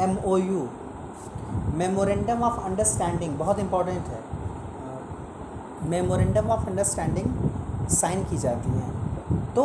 [0.03, 0.67] M O U
[1.77, 4.26] memorandum of understanding बहुत इम्पोर्टेंट है।
[5.83, 9.63] मेमोरेंडम ऑफ़ अंडरस्टैंडिंग साइन की जाती है। तो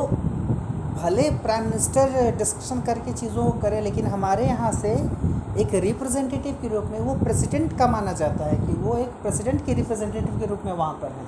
[0.94, 4.92] भले प्राइम मिनिस्टर डिस्कशन करके चीज़ों को करे, लेकिन हमारे यहाँ से
[5.62, 9.64] एक रिप्रेजेंटेटिव के रूप में वो प्रेसिडेंट का माना जाता है कि वो एक प्रेसिडेंट
[9.66, 11.24] के रिप्रेजेंटेटिव के रूप में वहाँ पर है।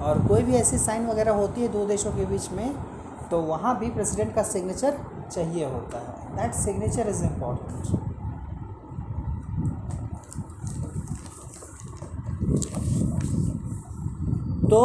[0.00, 2.74] और कोई भी ऐसी साइन वगैरह होती है दो देशों के बीच में
[3.30, 4.98] तो वहाँ भी प्रेसिडेंट का सिग्नेचर
[5.32, 8.10] चाहिए होता है। दैट सिग्नेचर इज़ इंपॉर्टेंट
[14.72, 14.84] तो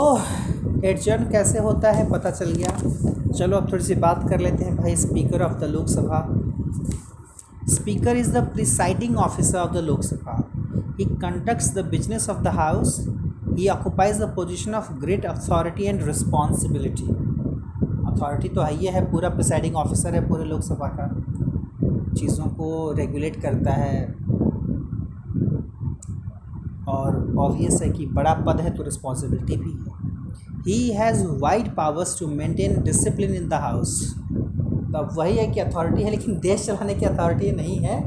[0.85, 2.71] एडजर्न कैसे होता है पता चल गया।
[3.31, 6.19] चलो अब थोड़ी सी बात कर लेते हैं भाई speaker of the Lok Sabha
[7.69, 10.35] speaker is the presiding officer of the Lok Sabha
[10.99, 12.97] he conducts the business of the house
[13.57, 17.07] he occupies the position of great authority and responsibility
[18.11, 21.07] authority तो है है पूरा presiding officer है पूरे लोकसभा का।
[22.13, 23.95] चीज़ों को regulate करता है।
[26.87, 29.95] और ऑब्वियस है कि बड़ा पद है तो रिस्पॉन्सिबिलिटी भी है।
[30.63, 35.59] He has wide powers to maintain discipline in the house तो अब वही है कि
[35.59, 37.99] अथॉरिटी है, लेकिन देश चलाने की अथॉरिटी नहीं है।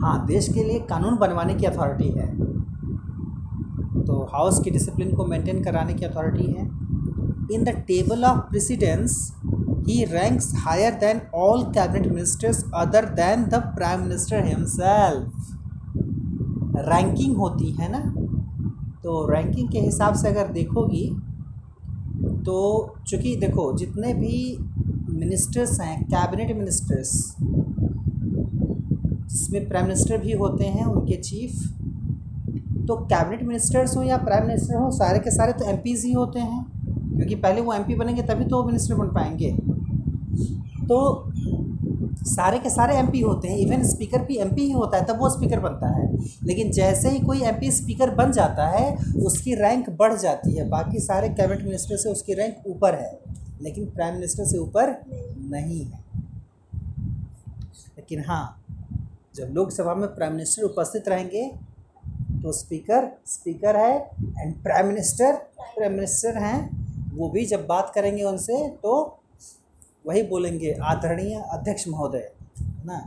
[0.00, 2.26] हाँ देश के लिए कानून बनवाने की अथॉरिटी है।
[4.04, 6.64] तो हाउस की डिसिप्लिन को मेंटेन कराने की अथॉरिटी है।
[7.52, 9.16] In the table of precedence
[9.88, 15.30] he ranks higher than all cabinet ministers other than the prime minister himself
[16.88, 17.98] ranking होती है ना?
[19.04, 21.08] तो रैंकिंग के हिसाब से अगर देखोगी
[22.46, 24.56] तो चूँकि देखो, जितने भी
[25.10, 27.36] मिनिस्टर्स हैं कैबिनेट मिनिस्टर्स
[29.30, 31.52] जिसमें प्राइम मिनिस्टर भी होते हैं, उनके चीफ
[32.88, 36.40] तो कैबिनेट मिनिस्टर्स हों या प्राइम मिनिस्टर हों, सारे के सारे तो एम ही होते
[36.40, 36.64] हैं।
[37.16, 39.50] क्योंकि पहले वो एमपी बनेंगे, तभी तो वो मिनिस्टर बन पाएँगे।
[40.86, 41.31] तो
[42.26, 45.28] सारे के सारे एमपी होते हैं इवन स्पीकर भी एमपी ही होता है, तब वो
[45.30, 46.06] स्पीकर बनता है।
[46.44, 48.94] लेकिन जैसे ही कोई एमपी स्पीकर बन जाता है,
[49.24, 53.18] उसकी रैंक बढ़ जाती है। बाकी सारे कैबिनेट मिनिस्टर से उसकी रैंक ऊपर है,
[53.62, 54.94] लेकिन प्राइम मिनिस्टर से ऊपर
[55.50, 56.00] नहीं है।
[57.98, 58.64] लेकिन हाँ
[59.34, 61.50] जब लोकसभा में प्राइम मिनिस्टर उपस्थित रहेंगे
[62.42, 63.96] तो स्पीकर स्पीकर है
[64.38, 69.21] and prime minister prime minister हैं, वो भी जब बात करेंगे उनसे तो
[70.04, 72.28] वही बोलेंगे आदरणीय अध्यक्ष महोदय
[72.86, 72.98] ना?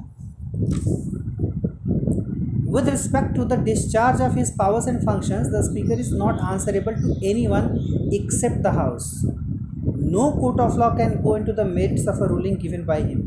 [2.76, 6.96] With respect to the discharge of his powers and functions the speaker is not answerable
[7.02, 7.68] to any one
[8.14, 12.58] except the house no court of law can go into the merits of a ruling
[12.58, 13.22] given by him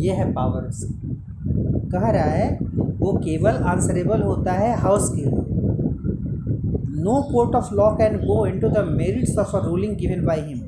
[0.00, 0.84] ये है powers
[1.92, 2.48] कह रहा है,
[2.98, 5.42] वो केवल answerable होता है house के लिए.
[7.02, 10.60] No court of law can go into the merits of a ruling given by him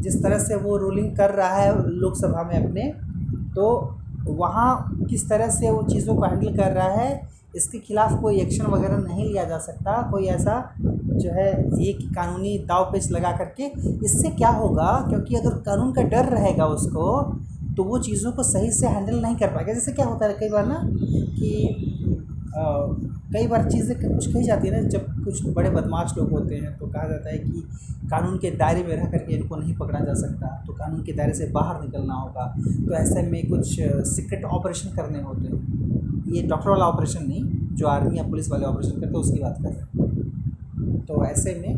[0.00, 2.92] जिस तरह से वो रूलिंग कर रहा है लोकसभा में अपने
[3.54, 3.68] तो
[4.28, 4.68] वहाँ
[5.10, 7.10] किस तरह से वो चीज़ों को हैंडल कर रहा है
[7.56, 11.48] इसके खिलाफ़ कोई एक्शन वगैरह नहीं लिया जा सकता। कोई ऐसा जो है
[11.82, 13.64] एक कानूनी दाव पेच लगा करके
[14.06, 14.90] इससे क्या होगा?
[15.08, 17.06] क्योंकि अगर कानून का डर रहेगा उसको
[17.76, 20.48] तो वो चीज़ों को सही से हैंडल नहीं कर पाएगा। जैसे क्या होता है कई
[20.48, 21.52] बार ना कि
[22.56, 22.62] अ,
[23.32, 26.76] कई बार चीज़ें कुछ कही जाती है ना, जब कुछ बड़े बदमाश लोग होते हैं
[26.78, 27.62] तो कहा जाता है कि
[28.10, 31.34] कानून के दायरे में रह करके इनको नहीं पकड़ा जा सकता तो कानून के दायरे
[31.34, 33.74] से बाहर निकलना होगा। तो ऐसे में कुछ
[34.08, 37.44] सीक्रेट ऑपरेशन करने होते हैं। ये डॉक्टर वाला ऑपरेशन नहीं,
[37.76, 41.54] जो आर्मी या पुलिस वाले ऑपरेशन करते हैं, उसकी बात कर रहे हैं। तो ऐसे
[41.60, 41.72] में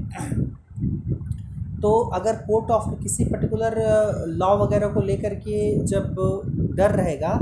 [1.81, 3.75] तो अगर कोर्ट ऑफ़ किसी पर्टिकुलर
[4.29, 6.15] लॉ वगैरह को लेकर के जब
[6.77, 7.33] डर रहेगा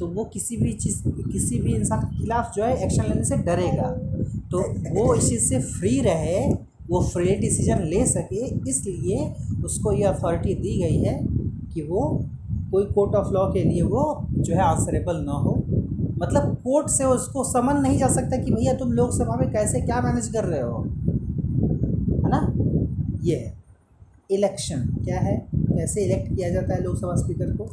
[0.00, 3.36] तो वो किसी भी चीज़, किसी भी इंसान के खिलाफ जो है एक्शन लेने से
[3.36, 3.90] डरेगा।
[4.50, 4.58] तो
[4.94, 6.54] वो इस चीज़ से फ्री रहे,
[6.90, 9.34] वो फ्री डिसीज़न ले सके, इसलिए
[9.64, 11.18] उसको ये अथॉरिटी दी गई है
[11.74, 12.24] कि वो
[12.70, 15.54] कोई कोर्ट ऑफ़ लॉ के लिए वो जो है आंसरेबल ना हो।
[16.22, 20.00] मतलब कोर्ट से उसको समन नहीं जा सकता कि भैया तुम लोकसभा में कैसे क्या
[20.00, 20.82] मैनेज कर रहे हो?
[22.24, 22.52] है ना?
[23.22, 23.52] ये है
[24.30, 25.36] इलेक्शन क्या है?
[25.54, 27.64] कैसे इलेक्ट किया जाता है लोकसभा स्पीकर को?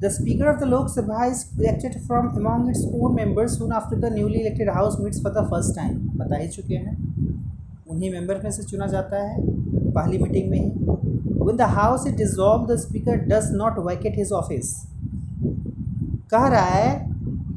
[0.00, 4.12] The speaker of the Lok Sabha is elected from among its own members soon after the
[4.14, 6.96] newly elected house meets for the first time बता ही चुके हैं।
[7.90, 9.36] उन्हीं मेंबर में से चुना जाता है।
[9.92, 10.70] पहली मीटिंग में ही।
[11.40, 14.74] When the house is dissolved the speaker does not vacate his office
[16.30, 16.88] कह रहा है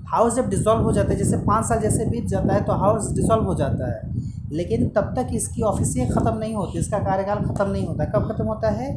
[0.08, 3.12] हाउस जब डिसॉल्व हो जाता है, जैसे पाँच साल जैसे बीत जाता है तो हाउस
[3.16, 4.09] डिजॉल्व हो जाता है।
[4.52, 8.46] लेकिन तब तक इसकी ऑफिसें ख़त्म नहीं होती इसका कार्यकाल ख़त्म नहीं होता। कब ख़त्म
[8.46, 8.90] होता है?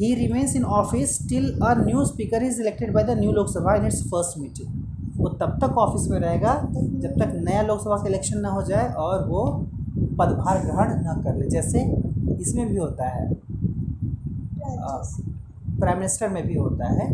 [0.00, 3.86] He remains in office till a new speaker is elected by the new Lok Sabha in
[3.86, 4.82] its first meeting
[5.16, 8.92] वो तब तक ऑफ़िस में रहेगा जब तक नया लोकसभा का इलेक्शन ना हो जाए
[8.98, 9.44] और वो
[10.18, 11.82] पदभार ग्रहण न कर ले जैसे
[12.40, 13.32] इसमें भी होता है।
[15.80, 17.06] प्राइम मिनिस्टर में भी होता है।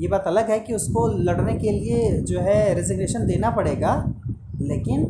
[0.00, 3.92] ये बात अलग है कि उसको लड़ने के लिए जो है रेजिग्नेशन देना पड़ेगा
[4.60, 5.04] लेकिन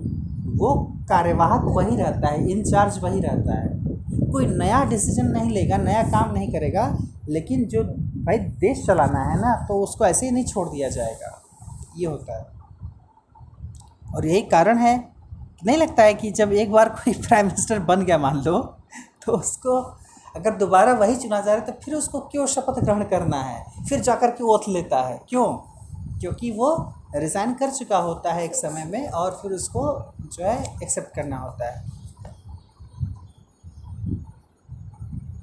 [0.61, 0.75] वो
[1.09, 3.69] कार्यवाहक वही रहता है इंचार्ज वही रहता है।
[4.31, 6.99] कोई नया डिसीज़न नहीं लेगा, नया काम नहीं करेगा,
[7.29, 7.83] लेकिन जो
[8.25, 11.43] भाई देश चलाना है ना तो उसको ऐसे ही नहीं छोड़ दिया जाएगा।
[11.99, 12.47] ये होता है।
[14.17, 15.09] और यही कारण है
[15.67, 18.59] नहीं लगता है कि जब एक बार कोई प्राइम मिनिस्टर बन गया, मान लो
[19.27, 19.81] तो उसको
[20.37, 23.65] अगर दोबारा वही चुना जा रहा है तो फिर उसको क्यों शपथ ग्रहण करना है?
[23.89, 25.21] फिर जाकर के ओथ लेता है?
[25.29, 25.47] क्यों?
[26.19, 29.83] क्योंकि वो रिज़ाइन कर चुका होता है एक समय में और फिर उसको
[30.27, 31.85] जो है एक्सेप्ट करना होता है।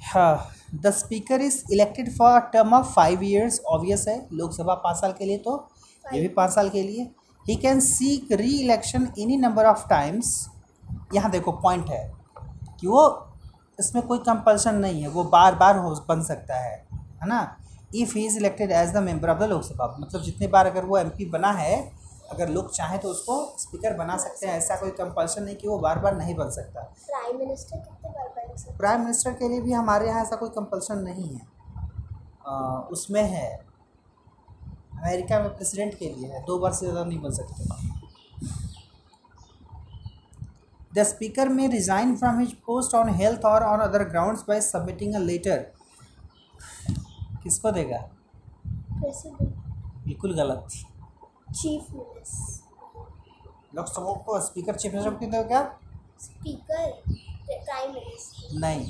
[0.05, 5.13] हाँ the speaker is elected for term of five years obvious है। लोकसभा पाँच साल
[5.13, 5.70] के लिए तो
[6.05, 7.09] ये भी पाँच साल के लिए।
[7.45, 10.49] He can seek re election any number of times
[11.15, 12.11] यहाँ देखो पॉइंट है
[12.80, 13.03] कि वो,
[13.80, 17.57] इसमें कोई कंपल्शन नहीं है। वो बार बार हो, बन सकता है। है ना?
[17.91, 20.97] If he is elected as the member of the Lok Sabha मतलब जितने बार अगर वो
[20.97, 21.75] एमपी बना है
[22.31, 25.77] अगर लोग चाहें तो उसको स्पीकर बना सकते हैं। ऐसा कोई कंपल्सन नहीं कि वो
[25.79, 29.61] बार बार नहीं बन सकता। प्राइम मिनिस्टर कितने बार बन सकते प्राइम मिनिस्टर के लिए
[29.61, 31.41] भी हमारे यहाँ ऐसा कोई कंपल्सन नहीं है।
[32.47, 33.47] आ, उसमें है।
[34.97, 37.95] अमेरिका में प्रेसिडेंट के लिए है। दो बार से ज़्यादा नहीं बन सकते।
[40.93, 45.15] The speaker may resign from his post on health or on other grounds by submitting
[45.15, 45.65] a letter
[47.47, 47.97] किसको देगा?
[50.05, 50.67] बिल्कुल गलत।
[51.53, 51.91] चीफ
[53.75, 55.41] लोकसभा को स्पीकर चीफ मिनिस्टर को देगा?
[55.43, 55.61] क्या
[56.21, 56.91] स्पीकर
[57.47, 58.89] प्राइम मिनिस्टर। नहीं।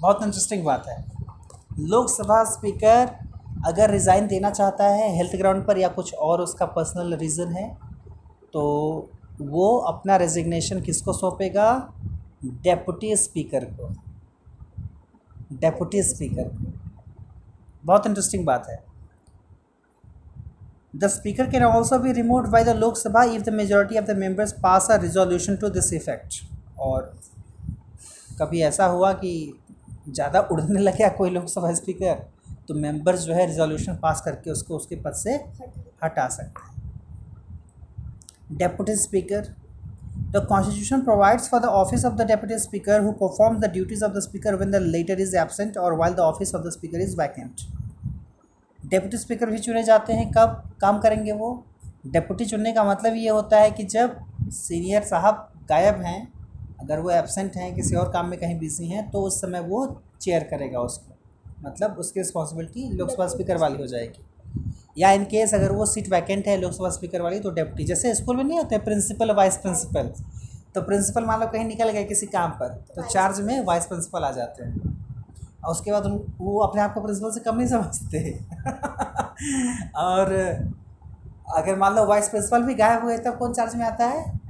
[0.00, 0.96] बहुत इंटरेस्टिंग बात है।
[1.80, 3.12] लोकसभा स्पीकर
[3.66, 7.66] अगर रिज़ाइन देना चाहता है हेल्थ ग्राउंड पर या कुछ और उसका पर्सनल रीज़न है
[8.52, 8.62] तो
[9.42, 11.68] वो अपना रेजिग्नेशन किसको सौंपेगा?
[12.44, 13.88] डेपुटी स्पीकर को।
[15.54, 16.72] डेपुटी स्पीकर को।
[17.84, 18.82] बहुत इंटरेस्टिंग बात है।
[20.96, 24.52] The speaker can also be remove by the Lok Sabha if the majority of the members
[24.62, 26.34] pass a resolution to this effect
[26.80, 27.14] और
[28.40, 29.32] कभी ऐसा हुआ कि
[30.08, 32.14] ज़्यादा उड़ने लगे कोई लोकसभा स्पीकर
[32.68, 35.34] तो मेंबर्स जो है रिजोल्यूशन पास करके उसको उसके पद से
[36.04, 36.72] हटा सकते हैं।
[38.52, 39.54] Deputy speaker
[40.14, 44.12] the constitution provides for the office of the deputy speaker who perform the duties of
[44.12, 47.16] the speaker when the latter is absent or while the office of the speaker is
[47.16, 47.60] vacant
[48.78, 51.64] deputy speaker भी चुने जाते हैं, कब काम करेंगे वो?
[52.06, 54.16] Deputy चुनने का मतलब ये होता है कि जब
[54.52, 56.32] सीनियर साहब गायब हैं,
[56.80, 59.86] अगर वो एबसेंट हैं, किसी और काम में कहीं बिज़ी हैं तो उस समय वो
[60.20, 61.16] चेयर करेगा उसको।
[61.66, 64.24] मतलब उसकी रिस्पॉन्सिबिलिटी लोकसभा स्पीकर वाली हो जाएगी।
[64.98, 68.36] या इन केस अगर वो सीट वैकेंट है लोकसभा स्पीकर वाली तो डेप्टी जैसे स्कूल
[68.36, 70.12] में नहीं होते प्रिंसिपल वाइस प्रिंसिपल
[70.74, 74.24] तो प्रिंसिपल मान लो कहीं निकल गए किसी काम पर तो चार्ज में वाइस प्रिंसिपल
[74.24, 74.74] आ जाते हैं।
[75.64, 78.40] और उसके बाद उन वो अपने आप को प्रिंसिपल से कम नहीं समझते।
[79.96, 80.32] और
[81.56, 84.40] अगर मान लो वाइस प्रिंसिपल भी गायब हुए तब कौन चार्ज में आता है?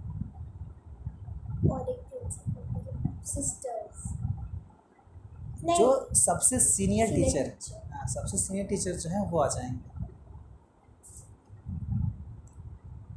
[5.66, 7.52] जो सबसे सीनियर टीचर
[7.92, 9.92] हाँ, सबसे सीनियर टीचर जो हैं वो आ जाएँगे
[13.10, 13.13] हाँ,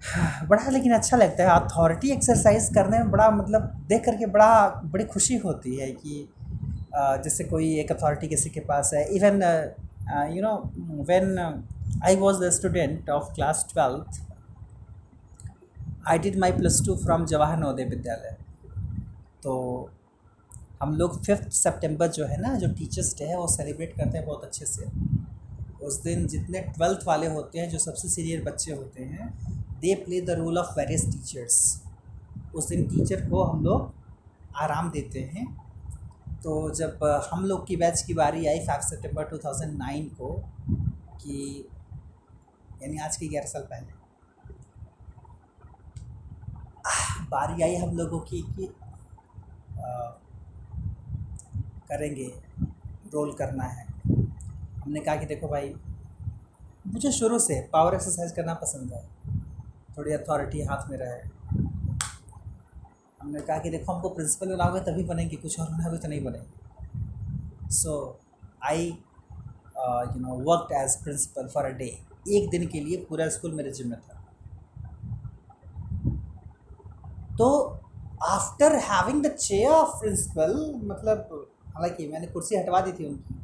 [0.47, 5.03] बड़ा लेकिन अच्छा लगता है। अथॉरिटी एक्सरसाइज करने में बड़ा मतलब देख करके बड़ा, बड़ी
[5.05, 6.27] खुशी होती है कि
[7.23, 9.41] जैसे कोई एक अथॉरिटी किसी के पास है। Even
[10.35, 10.55] you know
[11.03, 11.37] when
[12.05, 14.21] I was the student of class twelfth
[16.09, 18.37] I did my plus two from Jawahar Navodaya Vidyalaya
[19.43, 19.53] तो
[20.81, 24.25] हम लोग फिफ्थ सितंबर जो है ना, जो टीचर्स डे है, वो सेलिब्रेट करते हैं
[24.25, 24.85] बहुत अच्छे से।
[25.85, 30.21] उस दिन जितने ट्वेल्थ वाले होते हैं, जो सबसे सीनियर बच्चे होते हैं they play
[30.21, 31.83] the role of various teachers
[32.55, 33.93] उस दिन टीचर को हम लोग
[34.55, 35.45] आराम देते हैं।
[36.43, 37.03] तो जब
[37.33, 40.33] हम लोग की बैच की बारी आई फाइव सितंबर 2009 को
[41.21, 41.67] कि
[42.83, 43.95] यानी आज के ग्यारह साल पहले।
[47.29, 48.65] बारी आई हम लोगों की कि
[49.77, 50.19] अ,
[51.89, 52.27] करेंगे
[53.13, 53.85] रोल करना है।
[54.81, 55.73] हमने कहा कि देखो भाई
[56.87, 59.16] मुझे शुरू से पावर एक्सरसाइज करना पसंद है।
[59.97, 61.19] थोड़ी अथॉरिटी हाथ में रहे।
[63.21, 67.69] हमने कहा कि देखो, हमको प्रिंसिपल बनाओगे तभी बनेंगे, कुछ और बनाओगे तो नहीं बनेंगे।
[67.71, 68.19] So
[68.63, 71.85] I you know work as principal for a day
[72.29, 74.23] एक दिन के लिए पूरा स्कूल मेरे जिम्मे था।
[77.37, 77.47] तो
[78.25, 83.35] after having the chair of principal मतलब हालाँकि मैंने कुर्सी हटवा दी थी उनकी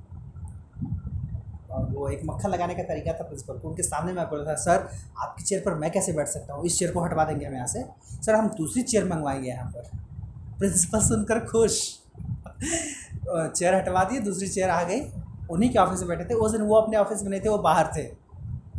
[1.94, 4.88] वो एक मक्खन लगाने का तरीका था प्रिंसिपल को। उनके सामने मैं बोला था, सर,
[5.18, 6.66] आपकी चेयर पर मैं कैसे बैठ सकता हूँ?
[6.66, 7.84] इस चेयर को हटवा देंगे हम यहाँ से।
[8.24, 9.90] सर, हम दूसरी चेयर मंगवाएँगे यहाँ पर।
[10.60, 11.80] प्रिंसिपल सुनकर खुश।
[13.28, 15.00] चेयर हटवा दी दूसरी चेयर आ गई।
[15.52, 17.58] उन्हीं के ऑफ़िस में बैठे थे। उस दिन वो अपने ऑफ़िस में नहीं थे, वो
[17.58, 18.04] बाहर थे।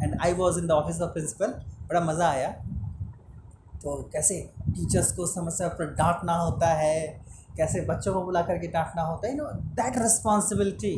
[0.03, 1.55] And I was in the office of principal
[1.89, 2.49] बड़ा मज़ा आया।
[3.83, 4.39] तो कैसे
[4.69, 7.25] टीचर्स को समस्या पर डांटना होता है?
[7.57, 9.37] कैसे बच्चों को बुला करके डांटना होता है?
[9.37, 10.97] यू नो दैट रिस्पॉन्सिबिलिटी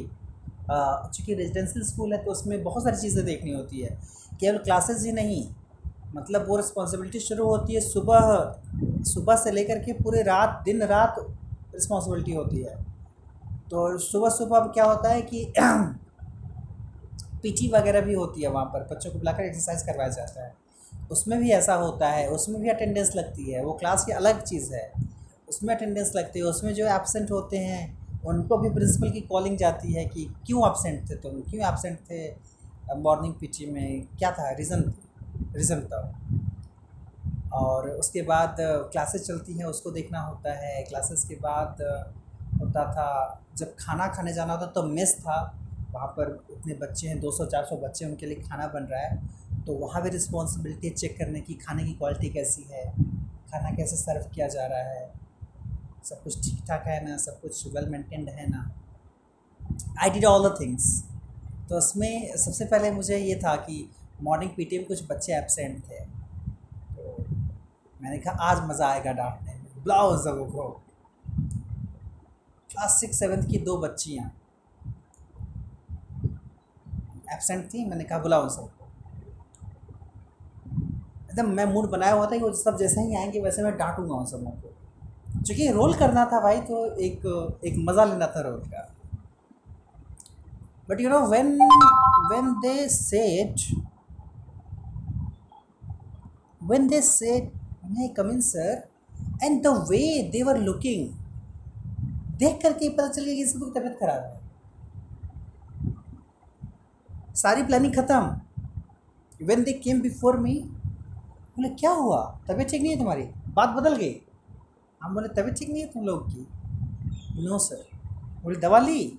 [0.70, 3.98] चूँकि रेजिडेंशियल स्कूल है तो उसमें बहुत सारी चीज़ें देखनी होती है।
[4.40, 5.46] केवल क्लासेस ही नहीं
[6.16, 8.54] मतलब वो रिस्पॉन्सिबिलिटी शुरू होती है, सुबह
[9.04, 11.14] सुबह से लेकर के पूरे रात, दिन, रात
[11.74, 12.74] रिस्पॉन्सिबिलिटी होती है।
[13.70, 15.44] तो सुबह सुबह क्या होता है कि
[17.42, 20.54] पीटी वगैरह भी होती है वहाँ पर, बच्चों को बुलाकर एक्सरसाइज करवाया जाता है।
[21.10, 24.74] उसमें भी ऐसा होता है, उसमें भी अटेंडेंस लगती है, वो क्लास की अलग चीज़
[24.74, 24.92] है।
[25.48, 29.92] उसमें अटेंडेंस लगती है, उसमें जो एबसेंट होते हैं उनको भी प्रिंसिपल की कॉलिंग जाती
[29.92, 31.40] है कि क्यों एबसेंट थे तुम?
[31.42, 32.28] क्यों एबसेंट थे?
[32.96, 34.50] मॉर्निंग पीटी में क्या था?
[34.52, 34.82] रीज़न
[35.56, 36.00] रीज़न था
[37.54, 41.82] और उसके बाद क्लासेस चलती हैं, उसको देखना होता है। क्लासेस के बाद
[42.60, 45.38] होता था, जब खाना खाने जाना होता तो मेस था।
[45.92, 50.02] वहाँ पर इतने बच्चे हैं 200-400 बच्चे उनके लिए खाना बन रहा है। तो वहाँ
[50.02, 52.84] भी रिस्पॉन्सिबिलिटी चेक करने की, खाने की क्वालिटी कैसी है?
[53.50, 55.25] खाना कैसे सर्व किया जा रहा है?
[56.06, 58.70] सब कुछ ठीक ठाक है ना, सब कुछ वेल मेंटेन्ड है ना।
[60.02, 61.02] I did all the things
[61.68, 63.88] तो उसमें सबसे पहले मुझे ये था कि
[64.22, 66.00] मॉर्निंग पीटी में कुछ बच्चे एबसेंट थे।
[66.96, 67.24] तो
[68.02, 70.68] मैंने कहा, आज मज़ा आएगा डांटने में। उन सबों को
[72.70, 74.30] क्लास सिक्स सेवन्थ की दो बच्चियाँ।
[77.32, 78.84] एबसेंट थी, मैंने कहा बुलाओ सबको
[81.26, 84.14] एकदम मैं मूड बनाया हुआ था कि वो सब जैसे ही आएँगे, वैसे मैं डांटूँगा
[84.14, 84.74] उन सबों को।
[85.46, 87.26] चूँकि रोल करना था भाई तो एक
[87.64, 88.82] एक मज़ा लेना था रोल का।
[90.88, 91.58] But you know when
[92.30, 93.68] when they set
[96.62, 97.52] when they set
[98.14, 98.70] come in, sir,
[99.40, 100.58] and the way they were
[102.38, 104.30] देख करके पता चल गया कि इसकी तबीयत खराब है।
[107.34, 110.54] सारी प्लानिंग ख़त्म। When they came before me
[111.56, 112.20] बोले, क्या हुआ?
[112.48, 113.22] तबीयत ठीक नहीं है तुम्हारी?
[113.48, 114.20] बात बदल गई।
[115.06, 116.46] हम बोले तबीयत ठीक नहीं है तुम लोग की।
[117.42, 117.84] नो सर
[118.42, 119.18] बोले, दवा ली?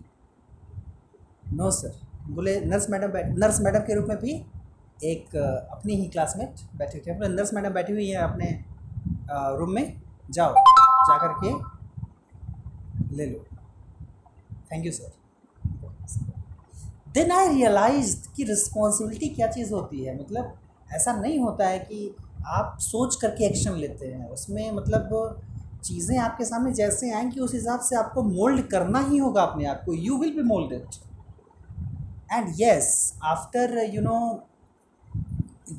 [1.53, 1.93] नो सर
[2.29, 4.33] बोले, नर्स मैडम बैठ, नर्स मैडम के रूप में भी
[5.03, 8.51] एक, अपनी ही क्लासमेट बैठे थे। बोले, नर्स मैडम बैठी हुई है अपने
[9.31, 10.53] रूम में। जाओ,
[11.09, 11.53] जा कर के
[13.15, 13.45] ले लो।
[14.71, 15.15] Thank you sir
[17.13, 20.19] then I realise कि रिस्पॉन्सिबिलिटी क्या चीज़ होती है?
[20.19, 20.57] मतलब
[20.93, 22.15] ऐसा नहीं होता है कि
[22.47, 25.09] आप सोच करके एक्शन लेते हैं। उसमें मतलब
[25.83, 29.81] चीज़ें आपके सामने जैसे आएँगी उस हिसाब से आपको मोल्ड करना ही होगा अपने आप
[29.85, 30.95] को। You will be moulded
[32.33, 32.89] and yes
[33.25, 34.19] after you know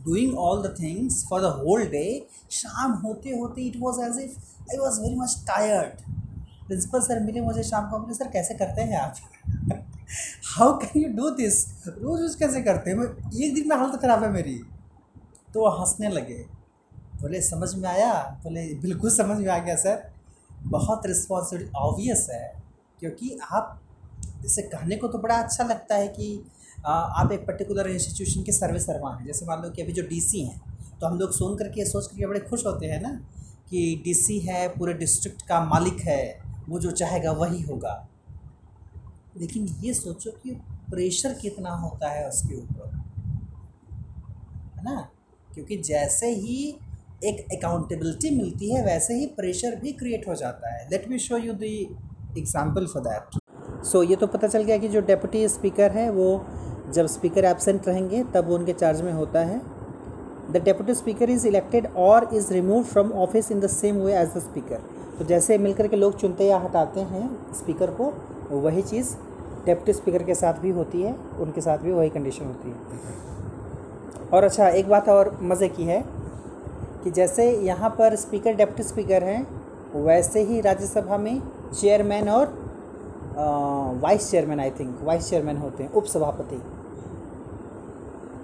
[0.05, 2.07] doing all the things for the whole day
[2.51, 4.39] शाम होते होते it was as if
[4.71, 6.01] I was very much tired
[6.67, 9.15] principal sir मिले मुझे शाम को, बोले सर कैसे करते हैं आप?
[10.57, 12.97] How can you do this रोज़ रोज़ कैसे करते हैं?
[13.35, 14.55] एक दिन में हालत ख़राब है मेरी.
[15.55, 16.45] तो हंसने लगे।
[17.21, 18.13] बोले, समझ में आया?
[18.45, 20.11] बोले, बिल्कुल समझ में आ गया, सर।
[20.63, 22.53] बहुत रिस्पॉन्सिबिलिटी ऑब्वियस है,
[23.01, 23.81] क्योंकि आप,
[24.43, 26.45] जैसे कहने को तो बड़ा अच्छा लगता है कि
[26.87, 30.45] आप एक पर्टिकुलर इंस्टीट्यूशन के सर्वे सर्वा हैं। जैसे मान लो कि अभी जो डीसी
[30.45, 30.61] हैं
[31.01, 33.11] तो हम लोग सुन करके सोच करके बड़े खुश होते हैं ना,
[33.71, 38.09] कि डीसी है, पूरे डिस्ट्रिक्ट का मालिक है, वो जो चाहेगा वही होगा।
[39.37, 40.51] लेकिन ये सोचो कि
[40.91, 42.97] प्रेशर कितना होता है उसके ऊपर।
[44.77, 45.09] है ना?
[45.55, 46.79] क्योंकि जैसे ही
[47.21, 51.37] एक अकाउंटेबिलिटी मिलती है, वैसे ही प्रेशर भी क्रिएट हो जाता है। Let me show
[51.39, 51.63] you the
[52.39, 53.39] example for that
[53.87, 56.45] so ये तो पता चल गया कि जो डेप्यूटी स्पीकर है, वो
[56.93, 59.61] जब स्पीकर एबसेंट रहेंगे, तब वो उनके चार्ज में होता है।
[60.53, 64.29] The deputy speaker is elected और is remove from office in the same way as
[64.29, 64.83] the speaker
[65.19, 68.13] तो जैसे मिलकर के लोग चुनते या हटाते हैं स्पीकर को,
[68.53, 69.15] वही चीज़
[69.67, 72.77] डेप्यूटी स्पीकर के साथ भी होती है, उनके साथ भी वही कंडीशन होती है।
[74.29, 76.01] और अच्छा एक बात और मज़े की है।
[77.05, 79.47] कि जैसे यहाँ पर स्पीकर, डेप्टी स्पीकर हैं,
[79.97, 81.41] वैसे ही राज्यसभा में
[81.71, 82.57] चेयरमैन और
[84.03, 86.61] vice chairman, I think, vice chairman होते हैं, उपसभापति।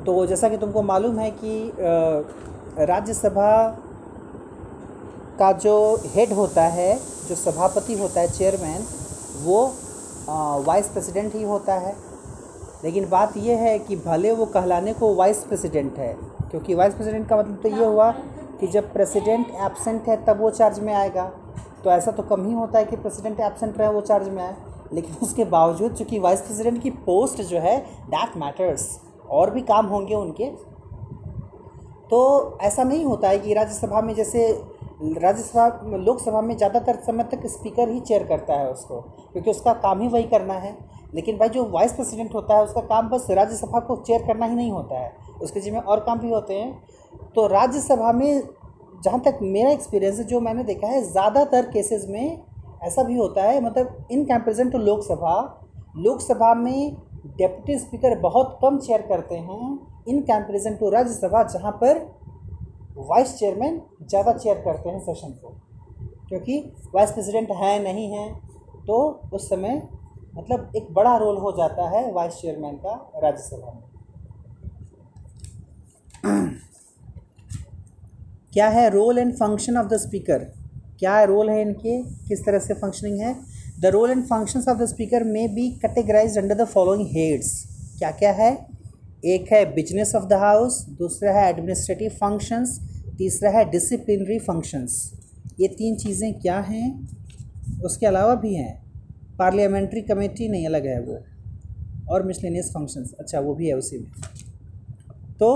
[0.07, 1.73] तो जैसा कि तुमको मालूम है कि
[2.81, 3.51] राज्यसभा
[5.39, 5.75] का जो
[6.07, 6.95] हेड होता है,
[7.29, 8.85] जो सभापति होता है, चेयरमैन,
[9.43, 9.73] वो
[10.65, 11.95] वाइस प्रेसिडेंट ही होता है।
[12.85, 16.13] लेकिन बात यह है कि भले वो कहलाने को वाइस प्रेसिडेंट है,
[16.51, 18.11] क्योंकि वाइस प्रेसिडेंट का मतलब तो ये हुआ
[18.65, 21.25] कि जब प्रेसिडेंट एबसेंट है, तब वो चार्ज में आएगा।
[21.85, 24.55] तो ऐसा तो कम ही होता है कि प्रेसिडेंट एबसेंट रहे, वो चार्ज में आए।
[24.93, 29.01] लेकिन उसके बावजूद, चूँकि वाइस प्रेसिडेंट की पोस्ट जो है दैट मैटर्स
[29.31, 30.47] और भी काम होंगे उनके।
[32.11, 34.47] तो ऐसा नहीं होता है कि राज्यसभा में जैसे,
[35.03, 39.01] राज्यसभा, लोकसभा में ज़्यादातर समय तक स्पीकर ही चेयर करता है उसको,
[39.33, 40.77] क्योंकि उसका काम ही वही करना है।
[41.15, 44.55] लेकिन भाई, जो वाइस प्रेसिडेंट होता है, उसका काम बस राज्यसभा को चेयर करना ही
[44.55, 45.13] नहीं होता है।
[45.43, 46.83] उसके जिम्मे और काम भी होते हैं।
[47.35, 48.43] तो राज्यसभा में
[49.05, 52.43] जहाँ तक मेरा एक्सपीरियंस है, जो मैंने देखा है, ज़्यादातर केसेस में
[52.83, 55.35] ऐसा भी होता है मतलब in comparison to Lok Sabha
[55.97, 56.97] Lok Sabha में
[57.27, 61.99] डेप्यूटी स्पीकर बहुत कम चेयर करते हैं इन कंपेरिजन टू राज्यसभा, जहाँ पर
[62.99, 65.55] वाइस चेयरमैन ज़्यादा चेयर करते हैं सेशन को।
[66.29, 66.59] क्योंकि
[66.95, 68.29] वाइस प्रेसिडेंट है नहीं है
[68.87, 68.97] तो
[69.35, 69.83] उस समय
[70.37, 73.83] मतलब एक बड़ा रोल हो जाता है वाइस चेयरमैन का राज्यसभा में।
[78.55, 80.39] क्या है role and function of the speaker
[80.99, 82.03] क्या रोल है इनके?
[82.29, 83.35] किस तरह से फंक्शनिंग है?
[83.81, 87.51] The role and function of the speaker may be categorise under the following heads
[87.99, 88.53] क्या क्या है?
[89.25, 92.79] एक है बिज़नेस ऑफ़ द हाउस दूसरा है एडमिनिस्ट्रेटिव फ़ंक्शंस
[93.19, 94.97] तीसरा है डिसिप्लिनरी फ़ंक्शंस
[95.61, 97.09] ये तीन चीज़ें क्या हैं?
[97.85, 98.73] उसके अलावा भी हैं।
[99.39, 101.19] पार्लियामेंट्री कमेटी नहीं अलग है वो।
[102.11, 104.11] और मिसलेनियस फ़ंक्शंस अच्छा वो भी है उसी में।
[105.39, 105.51] तो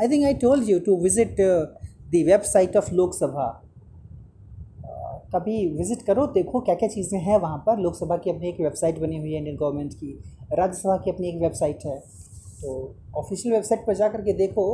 [0.00, 3.46] I think I told you to visit the website of Lok Sabha
[5.34, 8.98] कभी विज़िट करो, देखो क्या क्या चीज़ें हैं वहाँ पर। लोकसभा की अपनी एक वेबसाइट
[9.00, 10.12] बनी हुई है इंडियन गवर्नमेंट की।
[10.52, 11.98] राज्यसभा की अपनी एक वेबसाइट है।
[12.60, 14.66] तो ऑफिशियल वेबसाइट पर जा कर के देखो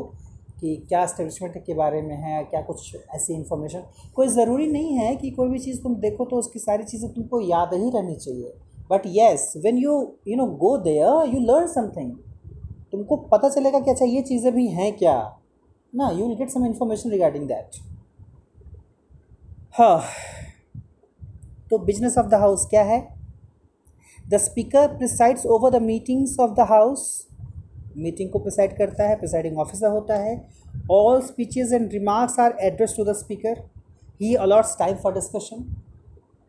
[0.61, 3.85] कि क्या इस्टेब्लिशमेंट के बारे में है, क्या कुछ ऐसी इन्फॉर्मेशन
[4.17, 7.41] कोई ज़रूरी नहीं है कि कोई भी चीज़ तुम देखो तो उसकी सारी चीज़ें तुमको
[7.43, 8.53] याद ही रहनी चाहिए।
[8.91, 9.93] But yes when you
[10.29, 12.13] you know go there you learn something
[12.93, 15.15] तुमको पता चलेगा कि अच्छा ये चीज़ें भी हैं क्या?
[15.93, 17.77] ना you will get some information regarding that
[19.75, 20.03] हाँ।
[21.71, 23.01] तो बिज़नेस ऑफ़ द हाउस क्या है?
[24.29, 27.03] The speaker presides over the meetings of the house
[27.97, 30.35] meeting को प्रिसाइड करता है प्रिसाइडिंग ऑफिसर होता है।
[30.91, 33.63] All speeches and remarks are address to the speaker
[34.21, 35.65] he allots time for discussion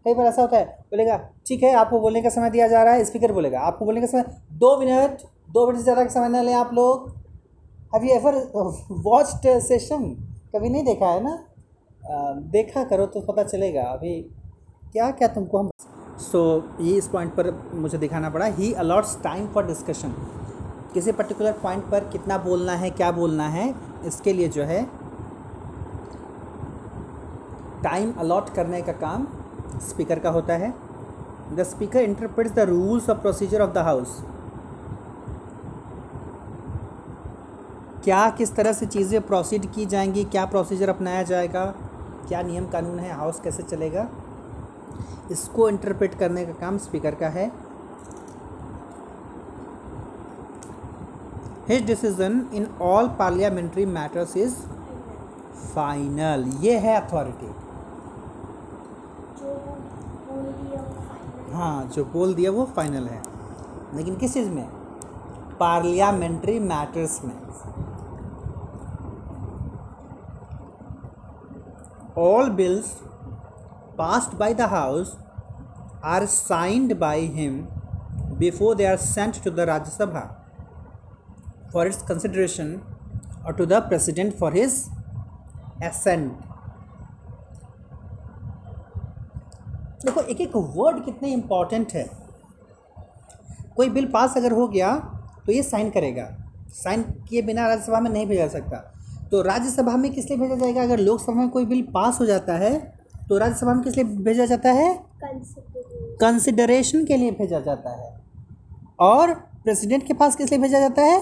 [0.06, 1.18] कई बार ऐसा होता है, बोलेगा,
[1.48, 4.08] ठीक है, आपको बोलने का समय दिया जा रहा है। स्पीकर बोलेगा, आपको बोलने का
[4.08, 4.24] समय,
[4.54, 5.22] दो मिनट
[5.52, 7.08] दो मिनट से ज़्यादा का समय न लें आप लोग।
[7.94, 8.36] Have you ever
[9.04, 10.04] watched session
[10.56, 11.38] कभी नहीं देखा है ना?
[12.02, 14.14] Uh, देखा करो तो पता चलेगा। अभी
[14.94, 15.70] क्या क्या तुमको हम
[16.22, 20.14] सो so, ये इस पॉइंट पर मुझे दिखाना पड़ा। He allots time for discussion
[20.94, 23.74] किसी पर्टिकुलर पॉइंट पर कितना बोलना है क्या बोलना है
[24.06, 24.84] इसके लिए जो है
[27.84, 29.28] टाइम अलॉट करने का काम
[29.82, 30.74] स्पीकर का होता है।
[31.54, 34.22] The speaker interprets the rules of procedure of the house
[38.04, 41.66] क्या किस तरह से चीज़ें प्रोसीड की जाएँगी क्या प्रोसीजर अपनाया जाएगा
[42.28, 44.08] क्या नियम कानून है हाउस कैसे चलेगा
[45.32, 47.52] इसको इंटरप्रेट करने का काम स्पीकर का है।
[51.70, 54.56] His decision in all parliamentary matters is
[55.76, 57.52] final ये है अथॉरिटी
[61.54, 63.22] हाँ। जो बोल दिया वो फाइनल है।
[63.96, 64.68] लेकिन किस चीज़ में?
[65.60, 67.34] पार्लियामेंट्री मैटर्स में।
[72.22, 72.94] All bills
[73.98, 75.10] passed by the house
[76.04, 77.58] are signed by him
[78.38, 80.24] before they are sent to the Rajya Sabha
[81.72, 82.72] for its consideration
[83.46, 84.80] or to the president for his
[85.90, 86.48] assent.
[90.06, 92.06] देखो एक एक word कितने important है
[93.76, 94.96] कोई bill pass अगर हो गया
[95.46, 96.26] तो ये साइन करेगा
[96.76, 98.80] साइन किए बिना राज्यसभा में नहीं भेजा सकता
[99.32, 100.84] तो राज्यसभा में किस लिए भेजा जाएगा?
[100.84, 102.80] अगर लोकसभा में कोई बिल पास हो जाता है
[103.30, 104.94] तो राज्यसभा में किस लिए भेजा जाता है?
[105.24, 108.22] कंसिडरेशन के लिए भेजा जाता है।
[109.00, 111.22] और प्रेसिडेंट के पास किस लिए भेजा जाता है?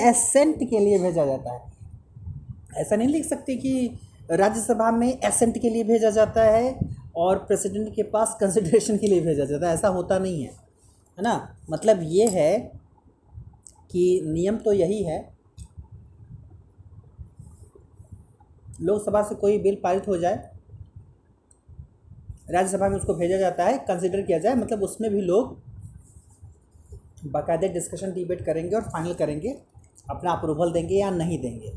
[0.00, 1.64] एसेंट के लिए भेजा जाता है।
[2.76, 3.98] ऐसा नहीं लिख सकते कि
[4.30, 6.78] राज्यसभा में एसेंट के लिए भेजा जाता है
[7.16, 10.50] और प्रेसिडेंट के पास कंसिडरेशन के लिए भेजा जाता है। ऐसा होता नहीं है
[11.18, 11.56] है ना?
[11.70, 12.58] मतलब ये है
[13.90, 15.35] कि नियम तो यही है
[18.78, 20.50] लोकसभा से कोई बिल पारित हो जाए,
[22.50, 25.56] राज्यसभा में उसको भेजा जाता है कंसिडर किया जाए मतलब उसमें भी लोग
[27.26, 29.56] बाकायदे डिस्कशन डिबेट करेंगे और फाइनल करेंगे,
[30.10, 31.70] अपना अप्रूवल देंगे या नहीं देंगे।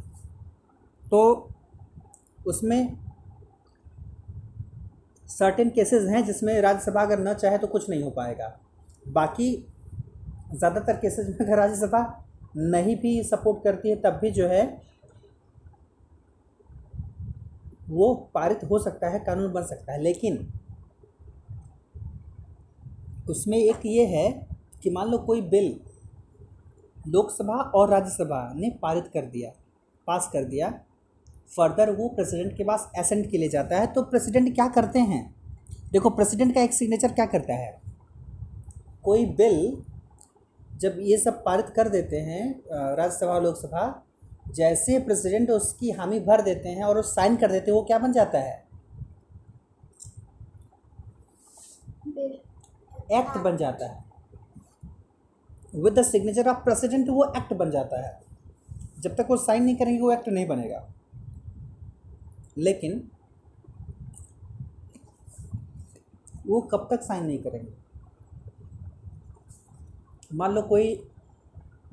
[1.03, 1.49] तो
[2.47, 2.97] उसमें
[5.29, 8.47] सर्टेन केसेस हैं जिसमें राज्यसभा अगर न चाहे तो कुछ नहीं हो पाएगा।
[9.05, 9.51] बाकी
[10.49, 12.01] ज़्यादातर केसेस में अगर राज्यसभा
[12.57, 14.88] नहीं भी सपोर्ट करती है, तब भी जो है
[17.89, 20.47] वो पारित हो सकता है, कानून बन सकता है, लेकिन
[23.29, 24.29] उसमें एक ये है
[24.83, 25.79] कि मान लो कोई बिल
[27.07, 29.51] लोकसभा और राज्यसभा ने पारित कर दिया,
[30.07, 30.69] पास कर दिया,
[31.57, 35.23] फर्दर वो प्रेसिडेंट के पास एसेंट के लिए जाता है तो प्रेसिडेंट क्या करते हैं?
[35.91, 37.81] देखो, प्रेसिडेंट का एक सिग्नेचर क्या करता है?
[39.03, 39.83] कोई बिल
[40.77, 43.85] जब ये सब पारित कर देते हैं राज्यसभा लोकसभा
[44.51, 47.99] जैसे प्रेसिडेंट उसकी हामी भर देते हैं और वो साइन कर देते हैं, वो क्या
[47.99, 48.67] बन जाता है?
[53.11, 54.03] एक्ट बन जाता है।
[55.75, 58.21] With the signature of president वो एक्ट बन जाता है।
[58.99, 60.93] जब तक वो साइन नहीं करेंगे, वो एक्ट नहीं बनेगा।
[62.57, 63.11] लेकिन
[66.47, 67.73] वो कब तक साइन नहीं करेंगे?
[70.33, 71.09] मान लो कोई